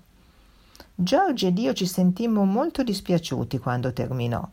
George 0.93 1.47
ed 1.47 1.57
io 1.57 1.73
ci 1.73 1.87
sentimmo 1.87 2.45
molto 2.45 2.83
dispiaciuti 2.83 3.57
quando 3.57 3.91
terminò. 3.93 4.47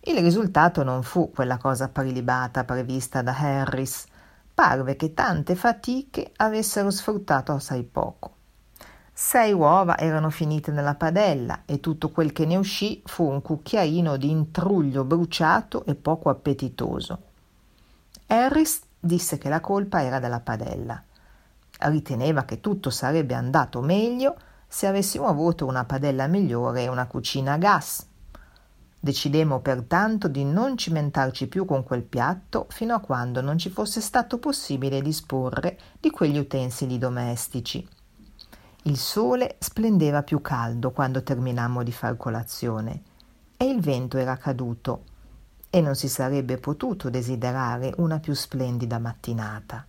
Il 0.00 0.18
risultato 0.18 0.82
non 0.82 1.04
fu 1.04 1.30
quella 1.30 1.58
cosa 1.58 1.88
prelibata 1.88 2.64
prevista 2.64 3.22
da 3.22 3.36
Harris. 3.38 4.06
Parve 4.52 4.96
che 4.96 5.14
tante 5.14 5.54
fatiche 5.54 6.32
avessero 6.34 6.90
sfruttato 6.90 7.52
assai 7.52 7.84
poco. 7.84 8.35
Sei 9.18 9.50
uova 9.54 9.96
erano 9.96 10.28
finite 10.28 10.70
nella 10.70 10.94
padella 10.94 11.62
e 11.64 11.80
tutto 11.80 12.10
quel 12.10 12.32
che 12.32 12.44
ne 12.44 12.56
uscì 12.56 13.00
fu 13.06 13.24
un 13.24 13.40
cucchiaino 13.40 14.18
di 14.18 14.28
intruglio 14.28 15.04
bruciato 15.04 15.86
e 15.86 15.94
poco 15.94 16.28
appetitoso. 16.28 17.18
Harris 18.26 18.82
disse 19.00 19.38
che 19.38 19.48
la 19.48 19.60
colpa 19.60 20.02
era 20.02 20.18
della 20.18 20.40
padella. 20.40 21.02
Riteneva 21.78 22.44
che 22.44 22.60
tutto 22.60 22.90
sarebbe 22.90 23.32
andato 23.32 23.80
meglio 23.80 24.36
se 24.68 24.86
avessimo 24.86 25.28
avuto 25.28 25.64
una 25.64 25.86
padella 25.86 26.26
migliore 26.26 26.82
e 26.82 26.88
una 26.88 27.06
cucina 27.06 27.54
a 27.54 27.56
gas. 27.56 28.06
Decidemmo 29.00 29.60
pertanto 29.60 30.28
di 30.28 30.44
non 30.44 30.76
cimentarci 30.76 31.46
più 31.46 31.64
con 31.64 31.84
quel 31.84 32.02
piatto 32.02 32.66
fino 32.68 32.94
a 32.94 33.00
quando 33.00 33.40
non 33.40 33.56
ci 33.56 33.70
fosse 33.70 34.02
stato 34.02 34.36
possibile 34.36 35.00
disporre 35.00 35.78
di 35.98 36.10
quegli 36.10 36.36
utensili 36.36 36.98
domestici. 36.98 37.95
Il 38.86 38.98
sole 38.98 39.56
splendeva 39.58 40.22
più 40.22 40.40
caldo 40.40 40.92
quando 40.92 41.24
terminammo 41.24 41.82
di 41.82 41.90
far 41.90 42.16
colazione 42.16 43.02
e 43.56 43.64
il 43.68 43.80
vento 43.80 44.16
era 44.16 44.36
caduto 44.36 45.02
e 45.70 45.80
non 45.80 45.96
si 45.96 46.08
sarebbe 46.08 46.58
potuto 46.58 47.10
desiderare 47.10 47.92
una 47.96 48.20
più 48.20 48.32
splendida 48.32 49.00
mattinata. 49.00 49.84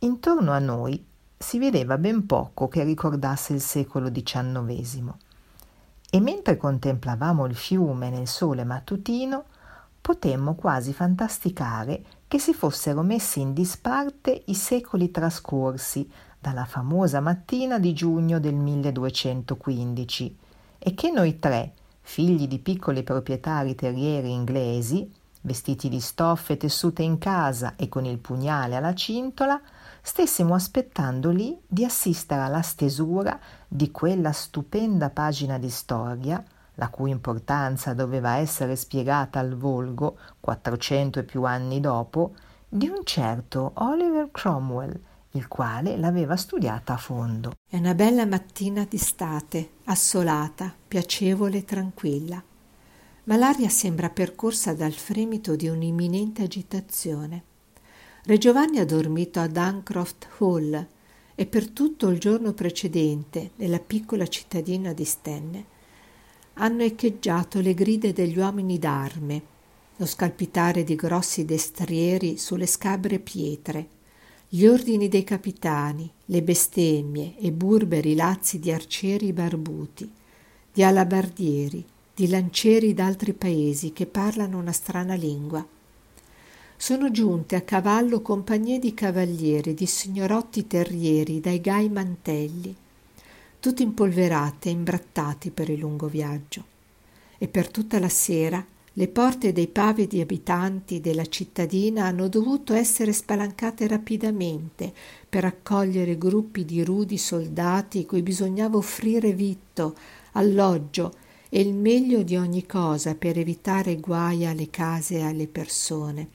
Intorno 0.00 0.52
a 0.52 0.58
noi 0.58 1.02
si 1.34 1.58
vedeva 1.58 1.96
ben 1.96 2.26
poco 2.26 2.68
che 2.68 2.84
ricordasse 2.84 3.54
il 3.54 3.62
secolo 3.62 4.12
XIX 4.12 5.14
e 6.10 6.20
mentre 6.20 6.58
contemplavamo 6.58 7.46
il 7.46 7.54
fiume 7.54 8.10
nel 8.10 8.28
sole 8.28 8.64
mattutino 8.64 9.44
potemmo 9.98 10.56
quasi 10.56 10.92
fantasticare 10.92 12.04
che 12.28 12.38
si 12.38 12.52
fossero 12.52 13.00
messi 13.00 13.40
in 13.40 13.54
disparte 13.54 14.42
i 14.46 14.54
secoli 14.54 15.10
trascorsi 15.10 16.06
dalla 16.40 16.64
famosa 16.64 17.20
mattina 17.20 17.78
di 17.78 17.92
giugno 17.92 18.40
del 18.40 18.54
1215 18.54 20.38
e 20.78 20.94
che 20.94 21.10
noi 21.10 21.38
tre, 21.38 21.74
figli 22.00 22.48
di 22.48 22.58
piccoli 22.58 23.02
proprietari 23.02 23.74
terrieri 23.74 24.32
inglesi, 24.32 25.12
vestiti 25.42 25.90
di 25.90 26.00
stoffe 26.00 26.56
tessute 26.56 27.02
in 27.02 27.18
casa 27.18 27.74
e 27.76 27.88
con 27.88 28.06
il 28.06 28.18
pugnale 28.18 28.76
alla 28.76 28.94
cintola, 28.94 29.60
stessimo 30.00 30.54
aspettando 30.54 31.30
lì 31.30 31.58
di 31.66 31.84
assistere 31.84 32.40
alla 32.40 32.62
stesura 32.62 33.38
di 33.68 33.90
quella 33.90 34.32
stupenda 34.32 35.10
pagina 35.10 35.58
di 35.58 35.68
storia, 35.68 36.42
la 36.74 36.88
cui 36.88 37.10
importanza 37.10 37.92
doveva 37.92 38.36
essere 38.36 38.76
spiegata 38.76 39.38
al 39.38 39.54
volgo 39.54 40.16
quattrocento 40.40 41.18
e 41.18 41.24
più 41.24 41.44
anni 41.44 41.80
dopo, 41.80 42.34
di 42.66 42.88
un 42.88 43.04
certo 43.04 43.72
Oliver 43.74 44.30
Cromwell, 44.30 44.98
il 45.32 45.46
quale 45.46 45.96
l'aveva 45.96 46.36
studiata 46.36 46.94
a 46.94 46.96
fondo. 46.96 47.54
È 47.68 47.76
una 47.76 47.94
bella 47.94 48.26
mattina 48.26 48.84
d'estate, 48.84 49.70
assolata, 49.84 50.74
piacevole 50.88 51.58
e 51.58 51.64
tranquilla, 51.64 52.42
ma 53.24 53.36
l'aria 53.36 53.68
sembra 53.68 54.10
percorsa 54.10 54.74
dal 54.74 54.92
fremito 54.92 55.54
di 55.54 55.68
un'imminente 55.68 56.42
agitazione. 56.42 57.44
Re 58.24 58.38
Giovanni 58.38 58.78
ha 58.78 58.84
dormito 58.84 59.40
a 59.40 59.46
Duncroft 59.46 60.26
Hall 60.38 60.86
e 61.34 61.46
per 61.46 61.70
tutto 61.70 62.08
il 62.08 62.18
giorno 62.18 62.52
precedente, 62.52 63.52
nella 63.56 63.78
piccola 63.78 64.26
cittadina 64.26 64.92
di 64.92 65.04
Stenne, 65.04 65.64
hanno 66.54 66.82
echeggiato 66.82 67.60
le 67.60 67.72
gride 67.72 68.12
degli 68.12 68.36
uomini 68.36 68.78
d'arme, 68.78 69.42
lo 69.96 70.06
scalpitare 70.06 70.84
di 70.84 70.96
grossi 70.96 71.44
destrieri 71.44 72.36
sulle 72.36 72.66
scabre 72.66 73.18
pietre, 73.20 73.88
gli 74.52 74.66
ordini 74.66 75.08
dei 75.08 75.24
capitani, 75.24 76.10
le 76.26 76.42
bestemmie 76.42 77.38
e 77.38 77.50
burberi 77.52 78.14
lazzi 78.14 78.58
di 78.58 78.70
arcieri 78.70 79.32
barbuti, 79.32 80.10
di 80.72 80.82
alabardieri, 80.82 81.82
di 82.14 82.28
lancieri 82.28 82.92
d'altri 82.92 83.32
paesi 83.32 83.92
che 83.92 84.04
parlano 84.06 84.58
una 84.58 84.72
strana 84.72 85.14
lingua 85.14 85.66
sono 86.82 87.10
giunte 87.10 87.56
a 87.56 87.60
cavallo 87.60 88.22
compagnie 88.22 88.78
di 88.78 88.94
cavalieri, 88.94 89.74
di 89.74 89.84
signorotti 89.84 90.66
terrieri 90.66 91.38
dai 91.38 91.60
gai 91.60 91.90
mantelli, 91.90 92.74
tutti 93.60 93.82
impolverati 93.82 94.68
e 94.68 94.70
imbrattati 94.70 95.50
per 95.50 95.68
il 95.68 95.78
lungo 95.78 96.06
viaggio. 96.06 96.64
E 97.36 97.48
per 97.48 97.70
tutta 97.70 97.98
la 97.98 98.08
sera 98.08 98.64
le 98.94 99.08
porte 99.08 99.52
dei 99.52 99.68
pavidi 99.68 100.20
abitanti 100.20 101.00
della 101.00 101.24
cittadina 101.26 102.06
hanno 102.06 102.28
dovuto 102.28 102.74
essere 102.74 103.12
spalancate 103.12 103.86
rapidamente 103.86 104.92
per 105.28 105.44
accogliere 105.44 106.18
gruppi 106.18 106.64
di 106.64 106.82
rudi 106.82 107.16
soldati 107.16 108.04
cui 108.04 108.22
bisognava 108.22 108.76
offrire 108.76 109.32
vitto, 109.32 109.96
alloggio 110.32 111.14
e 111.48 111.60
il 111.60 111.72
meglio 111.72 112.22
di 112.22 112.36
ogni 112.36 112.66
cosa 112.66 113.14
per 113.14 113.38
evitare 113.38 113.96
guai 113.96 114.44
alle 114.44 114.70
case 114.70 115.18
e 115.18 115.22
alle 115.22 115.46
persone. 115.46 116.28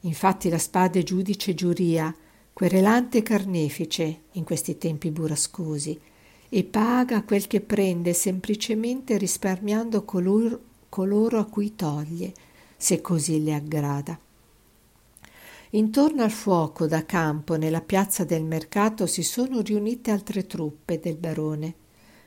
Infatti 0.00 0.48
la 0.48 0.58
spada 0.58 0.98
è 0.98 1.02
giudice 1.02 1.52
e 1.52 1.54
giuria, 1.54 2.14
querelante 2.52 3.18
e 3.18 3.22
carnefice 3.22 4.20
in 4.32 4.44
questi 4.44 4.78
tempi 4.78 5.10
burrascosi, 5.10 5.98
e 6.48 6.64
paga 6.64 7.22
quel 7.24 7.46
che 7.46 7.60
prende 7.60 8.12
semplicemente 8.12 9.16
risparmiando 9.16 10.04
color, 10.04 10.60
coloro 10.94 11.40
a 11.40 11.44
cui 11.44 11.74
toglie, 11.74 12.32
se 12.76 13.00
così 13.00 13.42
le 13.42 13.52
aggrada. 13.52 14.16
Intorno 15.70 16.22
al 16.22 16.30
fuoco 16.30 16.86
da 16.86 17.04
campo 17.04 17.56
nella 17.56 17.80
piazza 17.80 18.22
del 18.22 18.44
mercato 18.44 19.08
si 19.08 19.24
sono 19.24 19.60
riunite 19.60 20.12
altre 20.12 20.46
truppe 20.46 21.00
del 21.00 21.16
barone, 21.16 21.74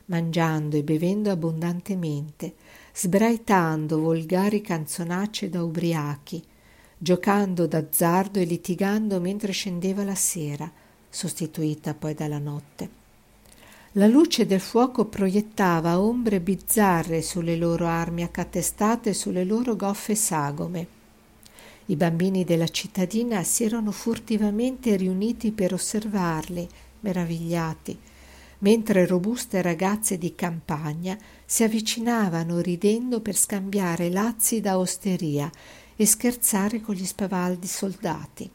mangiando 0.07 0.75
e 0.75 0.83
bevendo 0.83 1.31
abbondantemente, 1.31 2.55
sbraitando 2.93 4.01
volgari 4.01 4.59
canzonacce 4.59 5.49
da 5.49 5.63
ubriachi, 5.63 6.43
giocando 6.97 7.67
d'azzardo 7.67 8.39
e 8.39 8.43
litigando 8.43 9.21
mentre 9.21 9.53
scendeva 9.53 10.03
la 10.03 10.15
sera, 10.15 10.69
sostituita 11.07 11.93
poi 11.93 12.13
dalla 12.13 12.39
notte. 12.39 13.06
La 13.97 14.05
luce 14.05 14.45
del 14.45 14.59
fuoco 14.59 15.05
proiettava 15.05 15.99
ombre 15.99 16.39
bizzarre 16.39 17.23
sulle 17.23 17.55
loro 17.55 17.87
armi 17.87 18.21
accatestate 18.21 19.09
e 19.09 19.13
sulle 19.13 19.43
loro 19.43 19.75
goffe 19.75 20.13
sagome. 20.13 20.87
I 21.87 21.95
bambini 21.95 22.43
della 22.43 22.67
cittadina 22.67 23.41
si 23.41 23.63
erano 23.63 23.89
furtivamente 23.89 24.95
riuniti 24.97 25.51
per 25.51 25.73
osservarli, 25.73 26.69
meravigliati, 26.99 27.97
mentre 28.59 29.07
robuste 29.07 29.63
ragazze 29.63 30.19
di 30.19 30.35
campagna 30.35 31.17
si 31.43 31.63
avvicinavano 31.63 32.59
ridendo 32.59 33.19
per 33.19 33.35
scambiare 33.35 34.11
lazzi 34.11 34.61
da 34.61 34.77
osteria 34.77 35.49
e 35.95 36.05
scherzare 36.05 36.81
con 36.81 36.93
gli 36.93 37.05
spavaldi 37.05 37.65
soldati, 37.65 38.47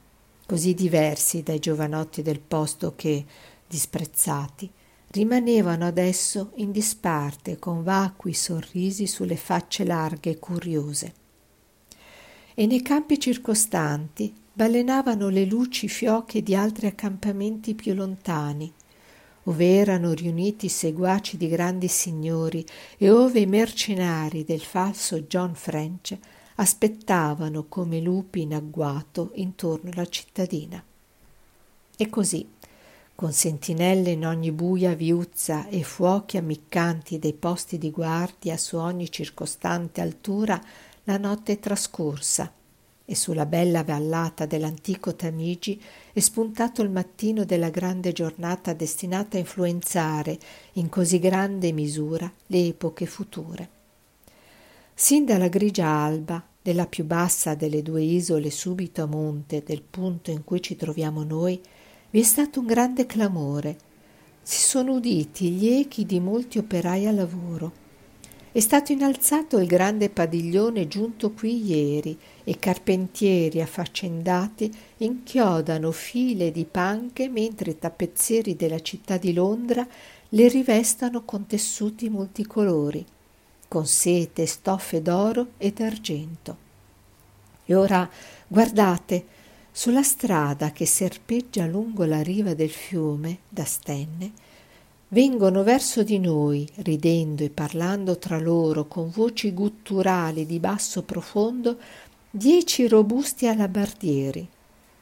così 0.47 0.73
diversi 0.73 1.43
dai 1.43 1.59
giovanotti 1.59 2.23
del 2.23 2.39
posto 2.39 2.93
che, 2.95 3.25
disprezzati, 3.67 4.71
rimanevano 5.13 5.87
adesso 5.87 6.53
in 6.57 6.73
disparte 6.73 7.59
con 7.59 7.83
vacui 7.83 8.33
sorrisi 8.33 9.07
sulle 9.07 9.37
facce 9.37 9.85
larghe 9.85 10.31
e 10.31 10.39
curiose. 10.39 11.15
E 12.55 12.67
nei 12.67 12.83
campi 12.83 13.21
circostanti 13.21 14.35
balenavano 14.53 15.29
le 15.29 15.45
luci 15.45 15.89
fioche 15.89 16.43
di 16.43 16.55
altri 16.55 16.87
accampamenti 16.87 17.75
più 17.75 17.95
lontani, 17.95 18.73
ove 19.45 19.75
erano 19.75 20.13
riuniti 20.13 20.67
i 20.67 20.71
seguaci 20.71 21.37
di 21.37 21.49
grandi 21.49 21.89
signori 21.89 22.65
e 22.97 23.11
ove 23.11 23.41
i 23.41 23.47
mercenari 23.47 24.45
del 24.45 24.61
falso 24.61 25.21
John 25.23 25.55
French 25.55 26.17
aspettavano 26.57 27.65
come 27.69 28.01
lupi 28.01 28.43
in 28.43 28.55
agguato 28.55 29.33
intorno 29.35 29.91
alla 29.91 30.07
cittadina. 30.07 30.83
E 31.97 32.09
così, 32.09 32.47
con 33.15 33.33
sentinelle 33.33 34.11
in 34.11 34.27
ogni 34.27 34.51
buia 34.53 34.95
viuzza 34.95 35.69
e 35.69 35.83
fuochi 35.83 36.37
ammiccanti 36.37 37.19
dei 37.19 37.35
posti 37.35 37.79
di 37.79 37.91
guardia 37.91 38.57
su 38.57 38.77
ogni 38.77 39.11
circostante 39.11 40.01
altura, 40.01 40.61
la 41.05 41.19
notte 41.19 41.53
è 41.53 41.59
trascorsa 41.59 42.53
e 43.05 43.15
sulla 43.15 43.47
bella 43.47 43.85
vallata 43.85 44.47
dell'antico 44.47 45.15
Tamigi 45.15 45.81
è 46.13 46.21
spuntato 46.21 46.83
il 46.83 46.91
mattino 46.91 47.45
della 47.45 47.69
grande 47.69 48.13
giornata 48.13 48.73
destinata 48.73 49.37
a 49.37 49.41
influenzare 49.41 50.39
in 50.75 50.89
così 50.89 51.19
grande 51.19 51.73
misura 51.73 52.31
le 52.47 52.67
epoche 52.67 53.07
future. 53.07 53.69
Sin 54.95 55.25
dalla 55.25 55.49
grigia 55.49 55.87
alba 55.87 56.43
della 56.63 56.87
più 56.87 57.05
bassa 57.05 57.55
delle 57.55 57.83
due 57.83 58.03
isole 58.03 58.51
subito 58.51 59.03
a 59.03 59.07
monte 59.07 59.63
del 59.65 59.83
punto 59.83 60.31
in 60.31 60.45
cui 60.45 60.63
ci 60.63 60.77
troviamo 60.77 61.25
noi, 61.25 61.61
vi 62.13 62.21
è 62.21 62.23
stato 62.23 62.61
un 62.61 62.67
grande 62.67 63.07
clamore. 63.07 63.77
Si 64.43 64.61
sono 64.61 64.93
uditi 64.93 65.49
gli 65.51 65.69
echi 65.69 66.05
di 66.05 66.21
molti 66.21 66.59
operai 66.59 67.07
a 67.07 67.13
lavoro. 67.13 67.81
È 68.53 68.61
stato 68.61 68.93
innalzato 68.93 69.59
il 69.59 69.67
grande 69.67 70.11
padiglione 70.11 70.87
giunto 70.89 71.33
qui 71.33 71.65
ieri 71.65 72.19
e 72.45 72.59
carpentieri 72.59 73.63
affaccendati 73.63 74.71
inchiodano 74.99 75.91
file 75.91 76.53
di 76.53 76.67
panche 76.67 77.31
mentre 77.31 77.71
i 77.71 77.79
tappezzieri 77.79 78.57
della 78.57 78.81
città 78.81 79.17
di 79.17 79.33
Londra 79.33 79.87
le 80.29 80.49
rivestano 80.49 81.25
con 81.25 81.47
tessuti 81.47 82.11
multicolori 82.11 83.05
con 83.73 83.87
sete, 83.87 84.45
stoffe 84.45 85.01
d'oro 85.01 85.53
e 85.57 85.73
d'argento. 85.73 86.57
E 87.65 87.75
ora 87.75 88.07
guardate, 88.47 89.25
Sulla 89.75 90.03
strada 90.03 90.71
che 90.71 90.85
serpeggia 90.85 91.67
lungo 91.67 92.05
la 92.05 92.21
riva 92.21 92.53
del 92.53 92.69
fiume 92.69 93.39
da 93.49 93.65
Stenne, 93.65 94.31
vengono 95.09 95.63
verso 95.63 96.03
di 96.03 96.19
noi, 96.19 96.69
ridendo 96.77 97.43
e 97.43 97.49
parlando 97.49 98.19
tra 98.19 98.39
loro 98.39 98.87
con 98.87 99.09
voci 99.09 99.55
gutturali 99.55 100.45
di 100.45 100.59
basso 100.59 101.03
profondo, 101.05 101.79
dieci 102.31 102.87
robusti 102.87 103.47
alabardieri. 103.47 104.47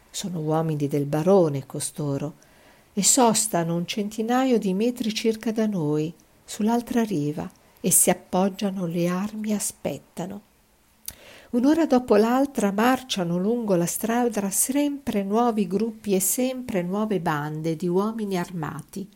Sono 0.08 0.38
uomini 0.38 0.86
del 0.86 1.04
barone 1.04 1.66
costoro, 1.66 2.34
e 2.92 3.02
sostano 3.02 3.74
un 3.74 3.86
centinaio 3.86 4.56
di 4.56 4.72
metri 4.72 5.12
circa 5.12 5.50
da 5.50 5.66
noi, 5.66 6.14
sull'altra 6.44 7.02
riva, 7.02 7.50
e 7.80 7.90
si 7.90 8.08
appoggiano 8.08 8.86
le 8.86 9.08
armi 9.08 9.50
e 9.50 9.54
aspettano. 9.54 10.42
Un'ora 11.52 11.84
dopo 11.84 12.14
l'altra 12.14 12.70
marciano 12.70 13.36
lungo 13.36 13.74
la 13.74 13.86
strada 13.86 14.50
sempre 14.50 15.24
nuovi 15.24 15.66
gruppi 15.66 16.14
e 16.14 16.20
sempre 16.20 16.80
nuove 16.82 17.18
bande 17.18 17.74
di 17.74 17.88
uomini 17.88 18.38
armati, 18.38 19.08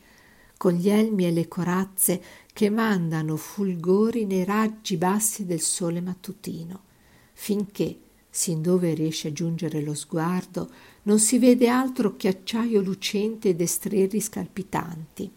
con 0.56 0.72
gli 0.72 0.88
elmi 0.88 1.26
e 1.26 1.30
le 1.30 1.46
corazze 1.46 2.20
che 2.52 2.70
mandano 2.70 3.36
fulgori 3.36 4.24
nei 4.26 4.42
raggi 4.42 4.96
bassi 4.96 5.46
del 5.46 5.60
sole 5.60 6.00
mattutino, 6.00 6.80
finché, 7.34 7.96
sin 8.28 8.62
dove 8.62 8.94
riesce 8.94 9.28
a 9.28 9.32
giungere 9.32 9.80
lo 9.80 9.94
sguardo, 9.94 10.68
non 11.02 11.20
si 11.20 11.38
vede 11.38 11.68
altro 11.68 12.16
che 12.16 12.26
acciaio 12.26 12.80
lucente 12.80 13.50
e 13.50 13.54
destrieri 13.54 14.20
scalpitanti. 14.20 15.30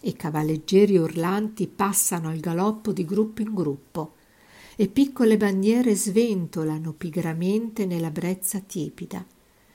E 0.00 0.12
cavalleggeri 0.12 0.96
urlanti 0.96 1.66
passano 1.66 2.28
al 2.28 2.38
galoppo 2.38 2.92
di 2.92 3.04
gruppo 3.04 3.42
in 3.42 3.52
gruppo, 3.52 4.14
e 4.80 4.88
piccole 4.88 5.36
bandiere 5.36 5.94
sventolano 5.94 6.94
pigramente 6.94 7.84
nella 7.84 8.10
brezza 8.10 8.60
tiepida, 8.60 9.22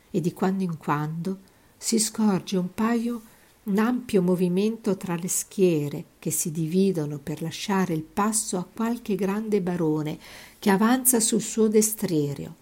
e 0.09 0.19
di 0.19 0.33
quando 0.33 0.63
in 0.63 0.77
quando 0.77 1.41
si 1.77 1.99
scorge 1.99 2.57
un 2.57 2.73
paio 2.73 3.21
un 3.65 3.77
ampio 3.77 4.23
movimento 4.23 4.97
tra 4.97 5.13
le 5.13 5.27
schiere 5.27 6.05
che 6.17 6.31
si 6.31 6.49
dividono 6.49 7.19
per 7.19 7.43
lasciare 7.43 7.93
il 7.93 8.01
passo 8.01 8.57
a 8.57 8.65
qualche 8.65 9.13
grande 9.13 9.61
barone 9.61 10.17
che 10.57 10.71
avanza 10.71 11.19
sul 11.19 11.41
suo 11.41 11.67
destriero, 11.67 12.55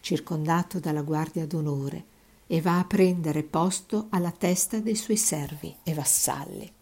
circondato 0.00 0.80
dalla 0.80 1.02
guardia 1.02 1.46
d'onore, 1.46 2.04
e 2.48 2.60
va 2.60 2.80
a 2.80 2.86
prendere 2.86 3.44
posto 3.44 4.08
alla 4.10 4.32
testa 4.32 4.80
dei 4.80 4.96
suoi 4.96 5.16
servi 5.16 5.72
e 5.84 5.94
vassalli. 5.94 6.72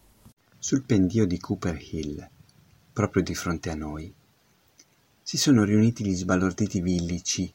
Sul 0.57 0.81
pendio 0.81 1.27
di 1.27 1.37
Cooper 1.37 1.79
Hill, 1.91 2.27
proprio 2.91 3.21
di 3.21 3.35
fronte 3.35 3.69
a 3.69 3.75
noi, 3.75 4.11
si 5.23 5.37
sono 5.37 5.63
riuniti 5.63 6.05
gli 6.05 6.15
sbalorditi 6.15 6.81
villici 6.81 7.51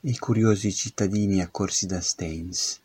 e 0.00 0.10
i 0.10 0.16
curiosi 0.16 0.72
cittadini 0.72 1.42
accorsi 1.42 1.86
da 1.86 2.00
Staines 2.00 2.80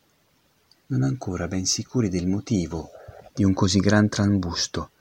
non 0.93 1.04
ancora 1.04 1.48
ben 1.48 1.65
sicuri 1.65 2.10
del 2.10 2.28
motivo 2.28 2.91
di 3.34 3.43
un 3.43 3.54
così 3.54 3.80
gran 3.80 4.10
trambusto, 4.10 4.91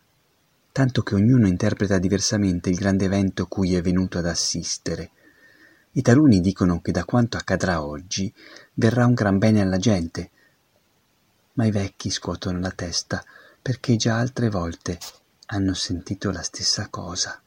tanto 0.73 1.03
che 1.03 1.15
ognuno 1.15 1.47
interpreta 1.47 1.99
diversamente 1.99 2.71
il 2.71 2.77
grande 2.77 3.05
evento 3.05 3.47
cui 3.47 3.75
è 3.75 3.83
venuto 3.83 4.17
ad 4.17 4.27
assistere. 4.27 5.11
I 5.93 6.01
taluni 6.01 6.41
dicono 6.41 6.81
che 6.81 6.93
da 6.93 7.05
quanto 7.05 7.37
accadrà 7.37 7.85
oggi 7.85 8.33
verrà 8.75 9.05
un 9.05 9.13
gran 9.13 9.37
bene 9.37 9.61
alla 9.61 9.77
gente, 9.77 10.31
ma 11.55 11.67
i 11.67 11.71
vecchi 11.71 12.09
scuotono 12.09 12.59
la 12.59 12.71
testa 12.71 13.23
perché 13.61 13.97
già 13.97 14.17
altre 14.17 14.49
volte 14.49 14.99
hanno 15.47 15.75
sentito 15.75 16.31
la 16.31 16.43
stessa 16.43 16.89
cosa. 16.89 17.39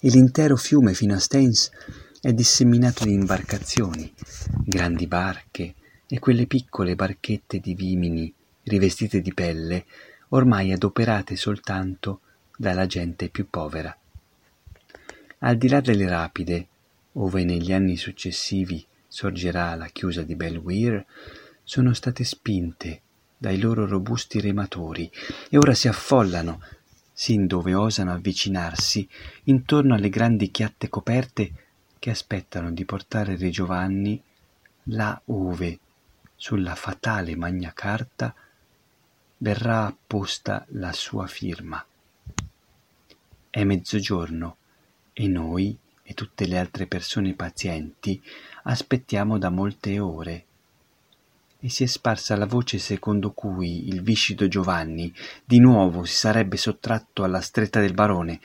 E 0.00 0.08
l'intero 0.10 0.56
fiume 0.56 0.94
fino 0.94 1.14
a 1.14 1.18
Staines 1.18 1.70
è 2.20 2.32
disseminato 2.32 3.04
di 3.04 3.12
imbarcazioni, 3.12 4.12
grandi 4.64 5.06
barche, 5.06 5.74
e 6.06 6.18
quelle 6.20 6.46
piccole 6.46 6.94
barchette 6.94 7.58
di 7.58 7.74
vimini 7.74 8.32
rivestite 8.62 9.20
di 9.20 9.34
pelle, 9.34 9.84
ormai 10.28 10.72
adoperate 10.72 11.36
soltanto 11.36 12.20
dalla 12.56 12.86
gente 12.86 13.28
più 13.28 13.48
povera. 13.50 13.96
Al 15.38 15.56
di 15.56 15.68
là 15.68 15.80
delle 15.80 16.08
rapide, 16.08 16.66
ove 17.14 17.44
negli 17.44 17.72
anni 17.72 17.96
successivi 17.96 18.84
sorgerà 19.06 19.74
la 19.74 19.86
chiusa 19.86 20.22
di 20.22 20.34
Belwire, 20.34 21.06
sono 21.64 21.92
state 21.92 22.24
spinte 22.24 23.00
dai 23.36 23.58
loro 23.58 23.86
robusti 23.86 24.40
rematori 24.40 25.10
e 25.48 25.58
ora 25.58 25.74
si 25.74 25.86
affollano, 25.86 26.60
sin 27.20 27.48
dove 27.48 27.74
osano 27.74 28.12
avvicinarsi, 28.12 29.08
intorno 29.46 29.94
alle 29.96 30.08
grandi 30.08 30.52
chiatte 30.52 30.88
coperte 30.88 31.52
che 31.98 32.10
aspettano 32.10 32.70
di 32.70 32.84
portare 32.84 33.36
Re 33.36 33.50
Giovanni 33.50 34.22
là 34.84 35.20
ove 35.24 35.80
sulla 36.36 36.76
fatale 36.76 37.34
Magna 37.34 37.72
Carta 37.74 38.32
verrà 39.38 39.86
apposta 39.86 40.64
la 40.68 40.92
sua 40.92 41.26
firma. 41.26 41.84
È 43.50 43.64
mezzogiorno 43.64 44.56
e 45.12 45.26
noi 45.26 45.76
e 46.00 46.14
tutte 46.14 46.46
le 46.46 46.56
altre 46.56 46.86
persone 46.86 47.34
pazienti 47.34 48.22
aspettiamo 48.62 49.38
da 49.38 49.50
molte 49.50 49.98
ore 49.98 50.46
e 51.60 51.68
si 51.68 51.82
è 51.82 51.86
sparsa 51.86 52.36
la 52.36 52.46
voce 52.46 52.78
secondo 52.78 53.32
cui 53.32 53.88
il 53.88 54.02
viscido 54.02 54.46
Giovanni 54.46 55.12
di 55.44 55.58
nuovo 55.58 56.04
si 56.04 56.14
sarebbe 56.14 56.56
sottratto 56.56 57.24
alla 57.24 57.40
stretta 57.40 57.80
del 57.80 57.94
barone, 57.94 58.40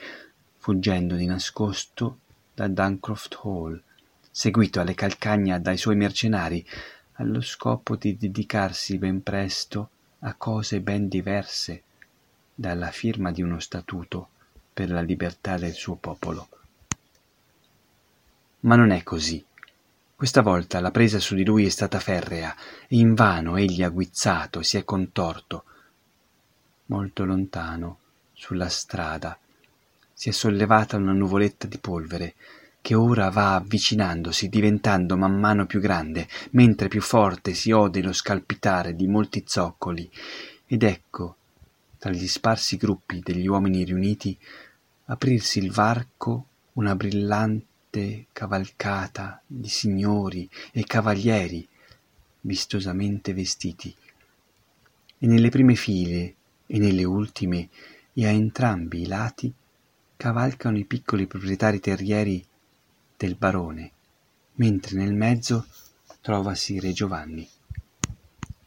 fuggendo 0.58 1.14
di 1.14 1.26
nascosto 1.26 2.18
da 2.52 2.66
Duncroft 2.66 3.38
Hall, 3.42 3.80
seguito 4.30 4.80
alle 4.80 4.94
calcagna 4.94 5.58
dai 5.58 5.76
suoi 5.76 5.96
mercenari, 5.96 6.66
allo 7.14 7.40
scopo 7.40 7.94
di 7.94 8.16
dedicarsi 8.16 8.98
ben 8.98 9.22
presto 9.22 9.90
a 10.20 10.34
cose 10.34 10.80
ben 10.80 11.06
diverse 11.08 11.82
dalla 12.52 12.90
firma 12.90 13.30
di 13.30 13.42
uno 13.42 13.60
statuto 13.60 14.28
per 14.72 14.90
la 14.90 15.00
libertà 15.00 15.56
del 15.56 15.72
suo 15.72 15.94
popolo. 15.94 16.48
Ma 18.60 18.74
non 18.74 18.90
è 18.90 19.02
così. 19.02 19.44
Questa 20.24 20.40
volta 20.40 20.80
la 20.80 20.90
presa 20.90 21.18
su 21.18 21.34
di 21.34 21.44
lui 21.44 21.66
è 21.66 21.68
stata 21.68 22.00
ferrea 22.00 22.56
e 22.88 22.96
invano 22.96 23.58
egli 23.58 23.82
ha 23.82 23.90
guizzato, 23.90 24.62
si 24.62 24.78
è 24.78 24.82
contorto. 24.82 25.64
Molto 26.86 27.26
lontano, 27.26 27.98
sulla 28.32 28.70
strada, 28.70 29.38
si 30.14 30.30
è 30.30 30.32
sollevata 30.32 30.96
una 30.96 31.12
nuvoletta 31.12 31.66
di 31.66 31.76
polvere 31.76 32.36
che 32.80 32.94
ora 32.94 33.28
va 33.28 33.56
avvicinandosi, 33.56 34.48
diventando 34.48 35.18
man 35.18 35.38
mano 35.38 35.66
più 35.66 35.78
grande, 35.78 36.26
mentre 36.52 36.88
più 36.88 37.02
forte 37.02 37.52
si 37.52 37.70
ode 37.70 38.00
lo 38.00 38.14
scalpitare 38.14 38.96
di 38.96 39.06
molti 39.06 39.44
zoccoli, 39.46 40.10
ed 40.64 40.84
ecco, 40.84 41.36
tra 41.98 42.10
gli 42.10 42.26
sparsi 42.26 42.78
gruppi 42.78 43.20
degli 43.22 43.46
uomini 43.46 43.84
riuniti, 43.84 44.38
aprirsi 45.04 45.58
il 45.58 45.70
varco 45.70 46.46
una 46.72 46.96
brillante 46.96 47.72
cavalcata 48.32 49.42
di 49.46 49.68
signori 49.68 50.48
e 50.72 50.84
cavalieri 50.84 51.68
vistosamente 52.40 53.32
vestiti, 53.32 53.94
e 55.18 55.26
nelle 55.26 55.48
prime 55.48 55.74
file 55.74 56.34
e 56.66 56.78
nelle 56.78 57.04
ultime 57.04 57.68
e 58.12 58.26
a 58.26 58.30
entrambi 58.30 59.02
i 59.02 59.06
lati 59.06 59.52
cavalcano 60.16 60.78
i 60.78 60.84
piccoli 60.84 61.26
proprietari 61.26 61.80
terrieri 61.80 62.44
del 63.16 63.36
barone, 63.36 63.90
mentre 64.54 64.96
nel 64.96 65.14
mezzo 65.14 65.66
trovasi 66.20 66.80
re 66.80 66.92
Giovanni. 66.92 67.48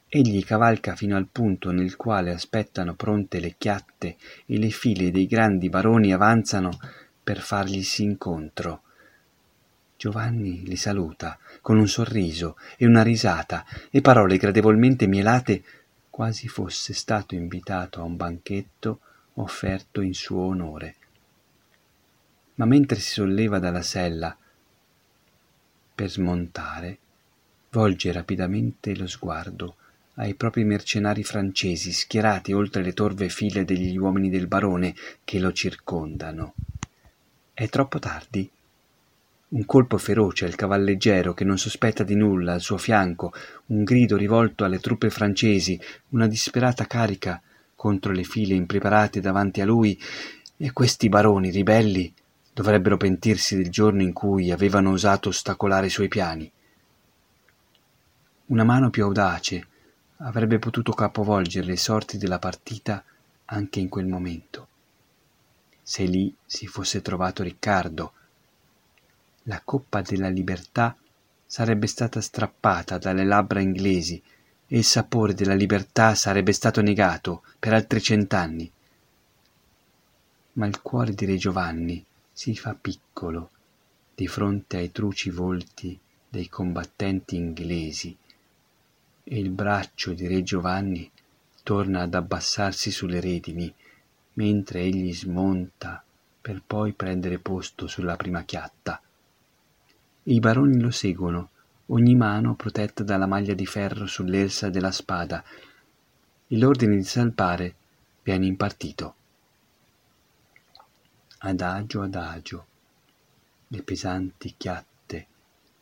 Egli 0.10 0.44
cavalca 0.44 0.96
fino 0.96 1.18
al 1.18 1.28
punto 1.28 1.72
nel 1.72 1.96
quale 1.96 2.32
aspettano 2.32 2.96
pronte 2.96 3.40
le 3.40 3.56
chiatte 3.58 4.16
e 4.46 4.58
le 4.58 4.70
file 4.70 5.12
dei 5.12 5.28
grandi 5.28 5.70
baroni 5.70 6.14
avanzano 6.14 6.72
per 7.24 7.42
farglisi 7.42 8.04
incontro. 8.04 8.84
Giovanni 9.98 10.64
li 10.64 10.76
saluta 10.78 11.38
con 11.62 11.78
un 11.78 11.88
sorriso 11.88 12.56
e 12.78 12.86
una 12.86 13.04
risata 13.04 13.66
e 13.90 14.00
parole 14.02 14.38
gradevolmente 14.38 15.08
mielate 15.08 15.64
quasi 16.10 16.48
fosse 16.48 16.94
stato 16.94 17.36
invitato 17.36 18.00
a 18.00 18.04
un 18.04 18.16
banchetto 18.16 19.00
offerto 19.34 20.02
in 20.02 20.14
suo 20.14 20.44
onore 20.44 20.96
ma 22.58 22.66
mentre 22.66 23.00
si 23.00 23.12
solleva 23.12 23.60
dalla 23.60 23.82
sella 23.82 24.36
per 25.94 26.10
smontare, 26.10 26.98
volge 27.72 28.12
rapidamente 28.12 28.96
lo 28.96 29.08
sguardo 29.08 29.78
ai 30.16 30.34
propri 30.36 30.64
mercenari 30.64 31.24
francesi 31.24 31.92
schierati 31.92 32.54
oltre 32.54 32.84
le 32.84 32.94
torve 32.94 33.30
file 33.30 33.66
degli 33.66 33.96
uomini 33.98 34.30
del 34.30 34.48
barone 34.48 34.96
che 35.24 35.40
lo 35.40 35.52
circondano. 35.52 36.54
È 37.54 37.68
troppo 37.70 38.00
tardi. 38.00 38.50
Un 39.50 39.66
colpo 39.66 39.98
feroce 39.98 40.46
al 40.46 40.56
cavalleggero 40.56 41.34
che 41.34 41.44
non 41.44 41.58
sospetta 41.58 42.04
di 42.04 42.16
nulla 42.16 42.54
al 42.54 42.62
suo 42.62 42.78
fianco, 42.78 43.34
un 43.68 43.84
grido 43.84 44.18
rivolto 44.18 44.64
alle 44.64 44.80
truppe 44.80 45.10
francesi, 45.10 45.80
una 46.10 46.28
disperata 46.28 46.86
carica 46.86 47.42
contro 47.76 48.12
le 48.12 48.24
file 48.24 48.56
impreparate 48.56 49.22
davanti 49.22 49.62
a 49.62 49.66
lui, 49.66 50.00
e 50.58 50.74
questi 50.74 51.10
baroni 51.10 51.52
ribelli 51.52 52.14
Dovrebbero 52.58 52.98
pentirsi 52.98 53.56
del 53.56 53.70
giorno 53.70 54.02
in 54.02 54.14
cui 54.14 54.50
avevano 54.50 54.90
osato 54.90 55.30
ostacolare 55.30 55.86
i 55.86 55.92
suoi 55.92 56.08
piani. 56.08 56.52
una 58.48 58.64
mano 58.64 58.90
più 58.90 59.04
audace 59.04 59.68
avrebbe 60.18 60.58
potuto 60.58 60.92
capovolgere 60.92 61.68
le 61.68 61.78
sorti 61.78 62.18
della 62.18 62.40
partita 62.40 63.04
anche 63.46 63.80
in 63.80 63.90
quel 63.90 64.08
momento. 64.08 64.68
Se 65.84 66.04
lì 66.06 66.36
si 66.44 66.66
fosse 66.66 67.04
trovato 67.04 67.44
Riccardo, 67.44 68.14
la 69.48 69.62
coppa 69.64 70.02
della 70.02 70.30
libertà 70.30 70.96
sarebbe 71.46 71.88
stata 71.88 72.22
strappata 72.22 72.98
dalle 72.98 73.24
labbra 73.24 73.62
inglesi 73.62 74.22
e 74.68 74.78
il 74.78 74.84
sapore 74.84 75.34
della 75.34 75.54
libertà 75.54 76.14
sarebbe 76.16 76.52
stato 76.52 76.82
negato 76.82 77.44
per 77.58 77.74
altri 77.74 78.02
cent'anni. 78.02 78.70
Ma 80.54 80.66
il 80.66 80.82
cuore 80.82 81.14
di 81.14 81.26
Re 81.26 81.38
Giovanni 81.38 82.04
si 82.32 82.56
fa 82.56 82.76
piccolo 82.76 83.52
di 84.14 84.28
fronte 84.28 84.78
ai 84.78 84.92
truci 84.92 85.30
volti 85.30 85.98
dei 86.28 86.50
combattenti 86.50 87.36
inglesi 87.36 88.16
e 89.24 89.40
il 89.40 89.50
braccio 89.50 90.14
di 90.14 90.28
Re 90.28 90.44
Giovanni 90.44 91.10
torna 91.64 92.02
ad 92.02 92.14
abbassarsi 92.14 92.92
sulle 92.92 93.22
redini 93.22 93.74
mentre 94.34 94.82
egli 94.82 95.14
smonta 95.14 96.04
per 96.42 96.62
poi 96.66 96.94
prendere 96.94 97.40
posto 97.40 97.88
sulla 97.88 98.16
prima 98.16 98.44
chiatta. 98.44 99.02
I 100.30 100.42
baroni 100.42 100.82
lo 100.82 100.92
seguono, 100.92 101.52
ogni 101.86 102.14
mano 102.14 102.56
protetta 102.56 103.02
dalla 103.02 103.28
maglia 103.28 103.54
di 103.54 103.66
ferro 103.66 104.06
sull'elsa 104.06 104.70
della 104.70 104.92
spada, 104.92 105.42
e 105.42 106.58
l'ordine 106.58 106.98
di 106.98 107.04
salpare 107.06 107.76
viene 108.24 108.46
impartito. 108.46 109.16
Adagio 111.38 112.02
adagio, 112.02 112.68
le 113.68 113.82
pesanti 113.84 114.56
chiatte, 114.58 115.28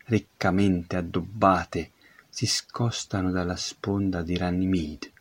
riccamente 0.05 0.95
addobbate, 0.95 1.93
si 2.29 2.45
scostano 2.45 3.31
dalla 3.31 3.55
sponda 3.55 4.21
di 4.21 4.38
Runnymede. 4.38 5.12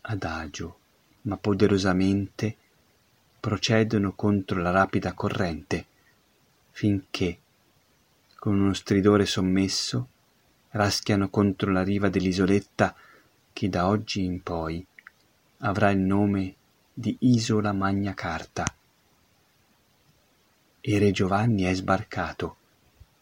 Adagio, 0.00 0.78
ma 1.22 1.36
poderosamente 1.36 2.56
procedono 3.38 4.12
contro 4.14 4.60
la 4.60 4.70
rapida 4.70 5.12
corrente, 5.12 5.92
finché, 6.74 7.38
con 8.34 8.58
uno 8.58 8.74
stridore 8.74 9.26
sommesso, 9.26 10.08
raschiano 10.70 11.28
contro 11.28 11.70
la 11.70 11.84
riva 11.84 12.08
dell'isoletta 12.08 12.96
che 13.52 13.68
da 13.68 13.86
oggi 13.86 14.24
in 14.24 14.42
poi 14.42 14.84
avrà 15.58 15.90
il 15.90 16.00
nome 16.00 16.56
di 16.92 17.16
Isola 17.20 17.72
Magna 17.72 18.12
Carta. 18.12 18.64
E 20.80 20.98
Re 20.98 21.12
Giovanni 21.12 21.62
è 21.62 21.72
sbarcato 21.74 22.56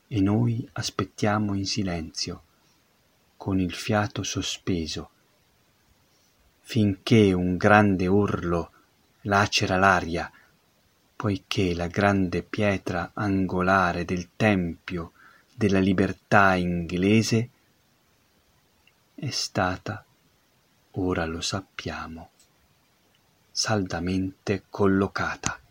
e 0.08 0.22
noi 0.22 0.66
aspettiamo 0.72 1.52
in 1.52 1.66
silenzio, 1.66 2.42
con 3.36 3.60
il 3.60 3.74
fiato 3.74 4.22
sospeso, 4.22 5.10
finché 6.60 7.34
un 7.34 7.58
grande 7.58 8.06
urlo 8.06 8.70
lacera 9.22 9.76
l'aria, 9.76 10.32
poiché 11.22 11.72
la 11.72 11.86
grande 11.86 12.42
pietra 12.42 13.12
angolare 13.14 14.04
del 14.04 14.30
tempio 14.34 15.12
della 15.54 15.78
libertà 15.78 16.56
inglese 16.56 17.48
è 19.14 19.30
stata, 19.30 20.04
ora 20.90 21.24
lo 21.26 21.40
sappiamo, 21.40 22.30
saldamente 23.52 24.64
collocata. 24.68 25.61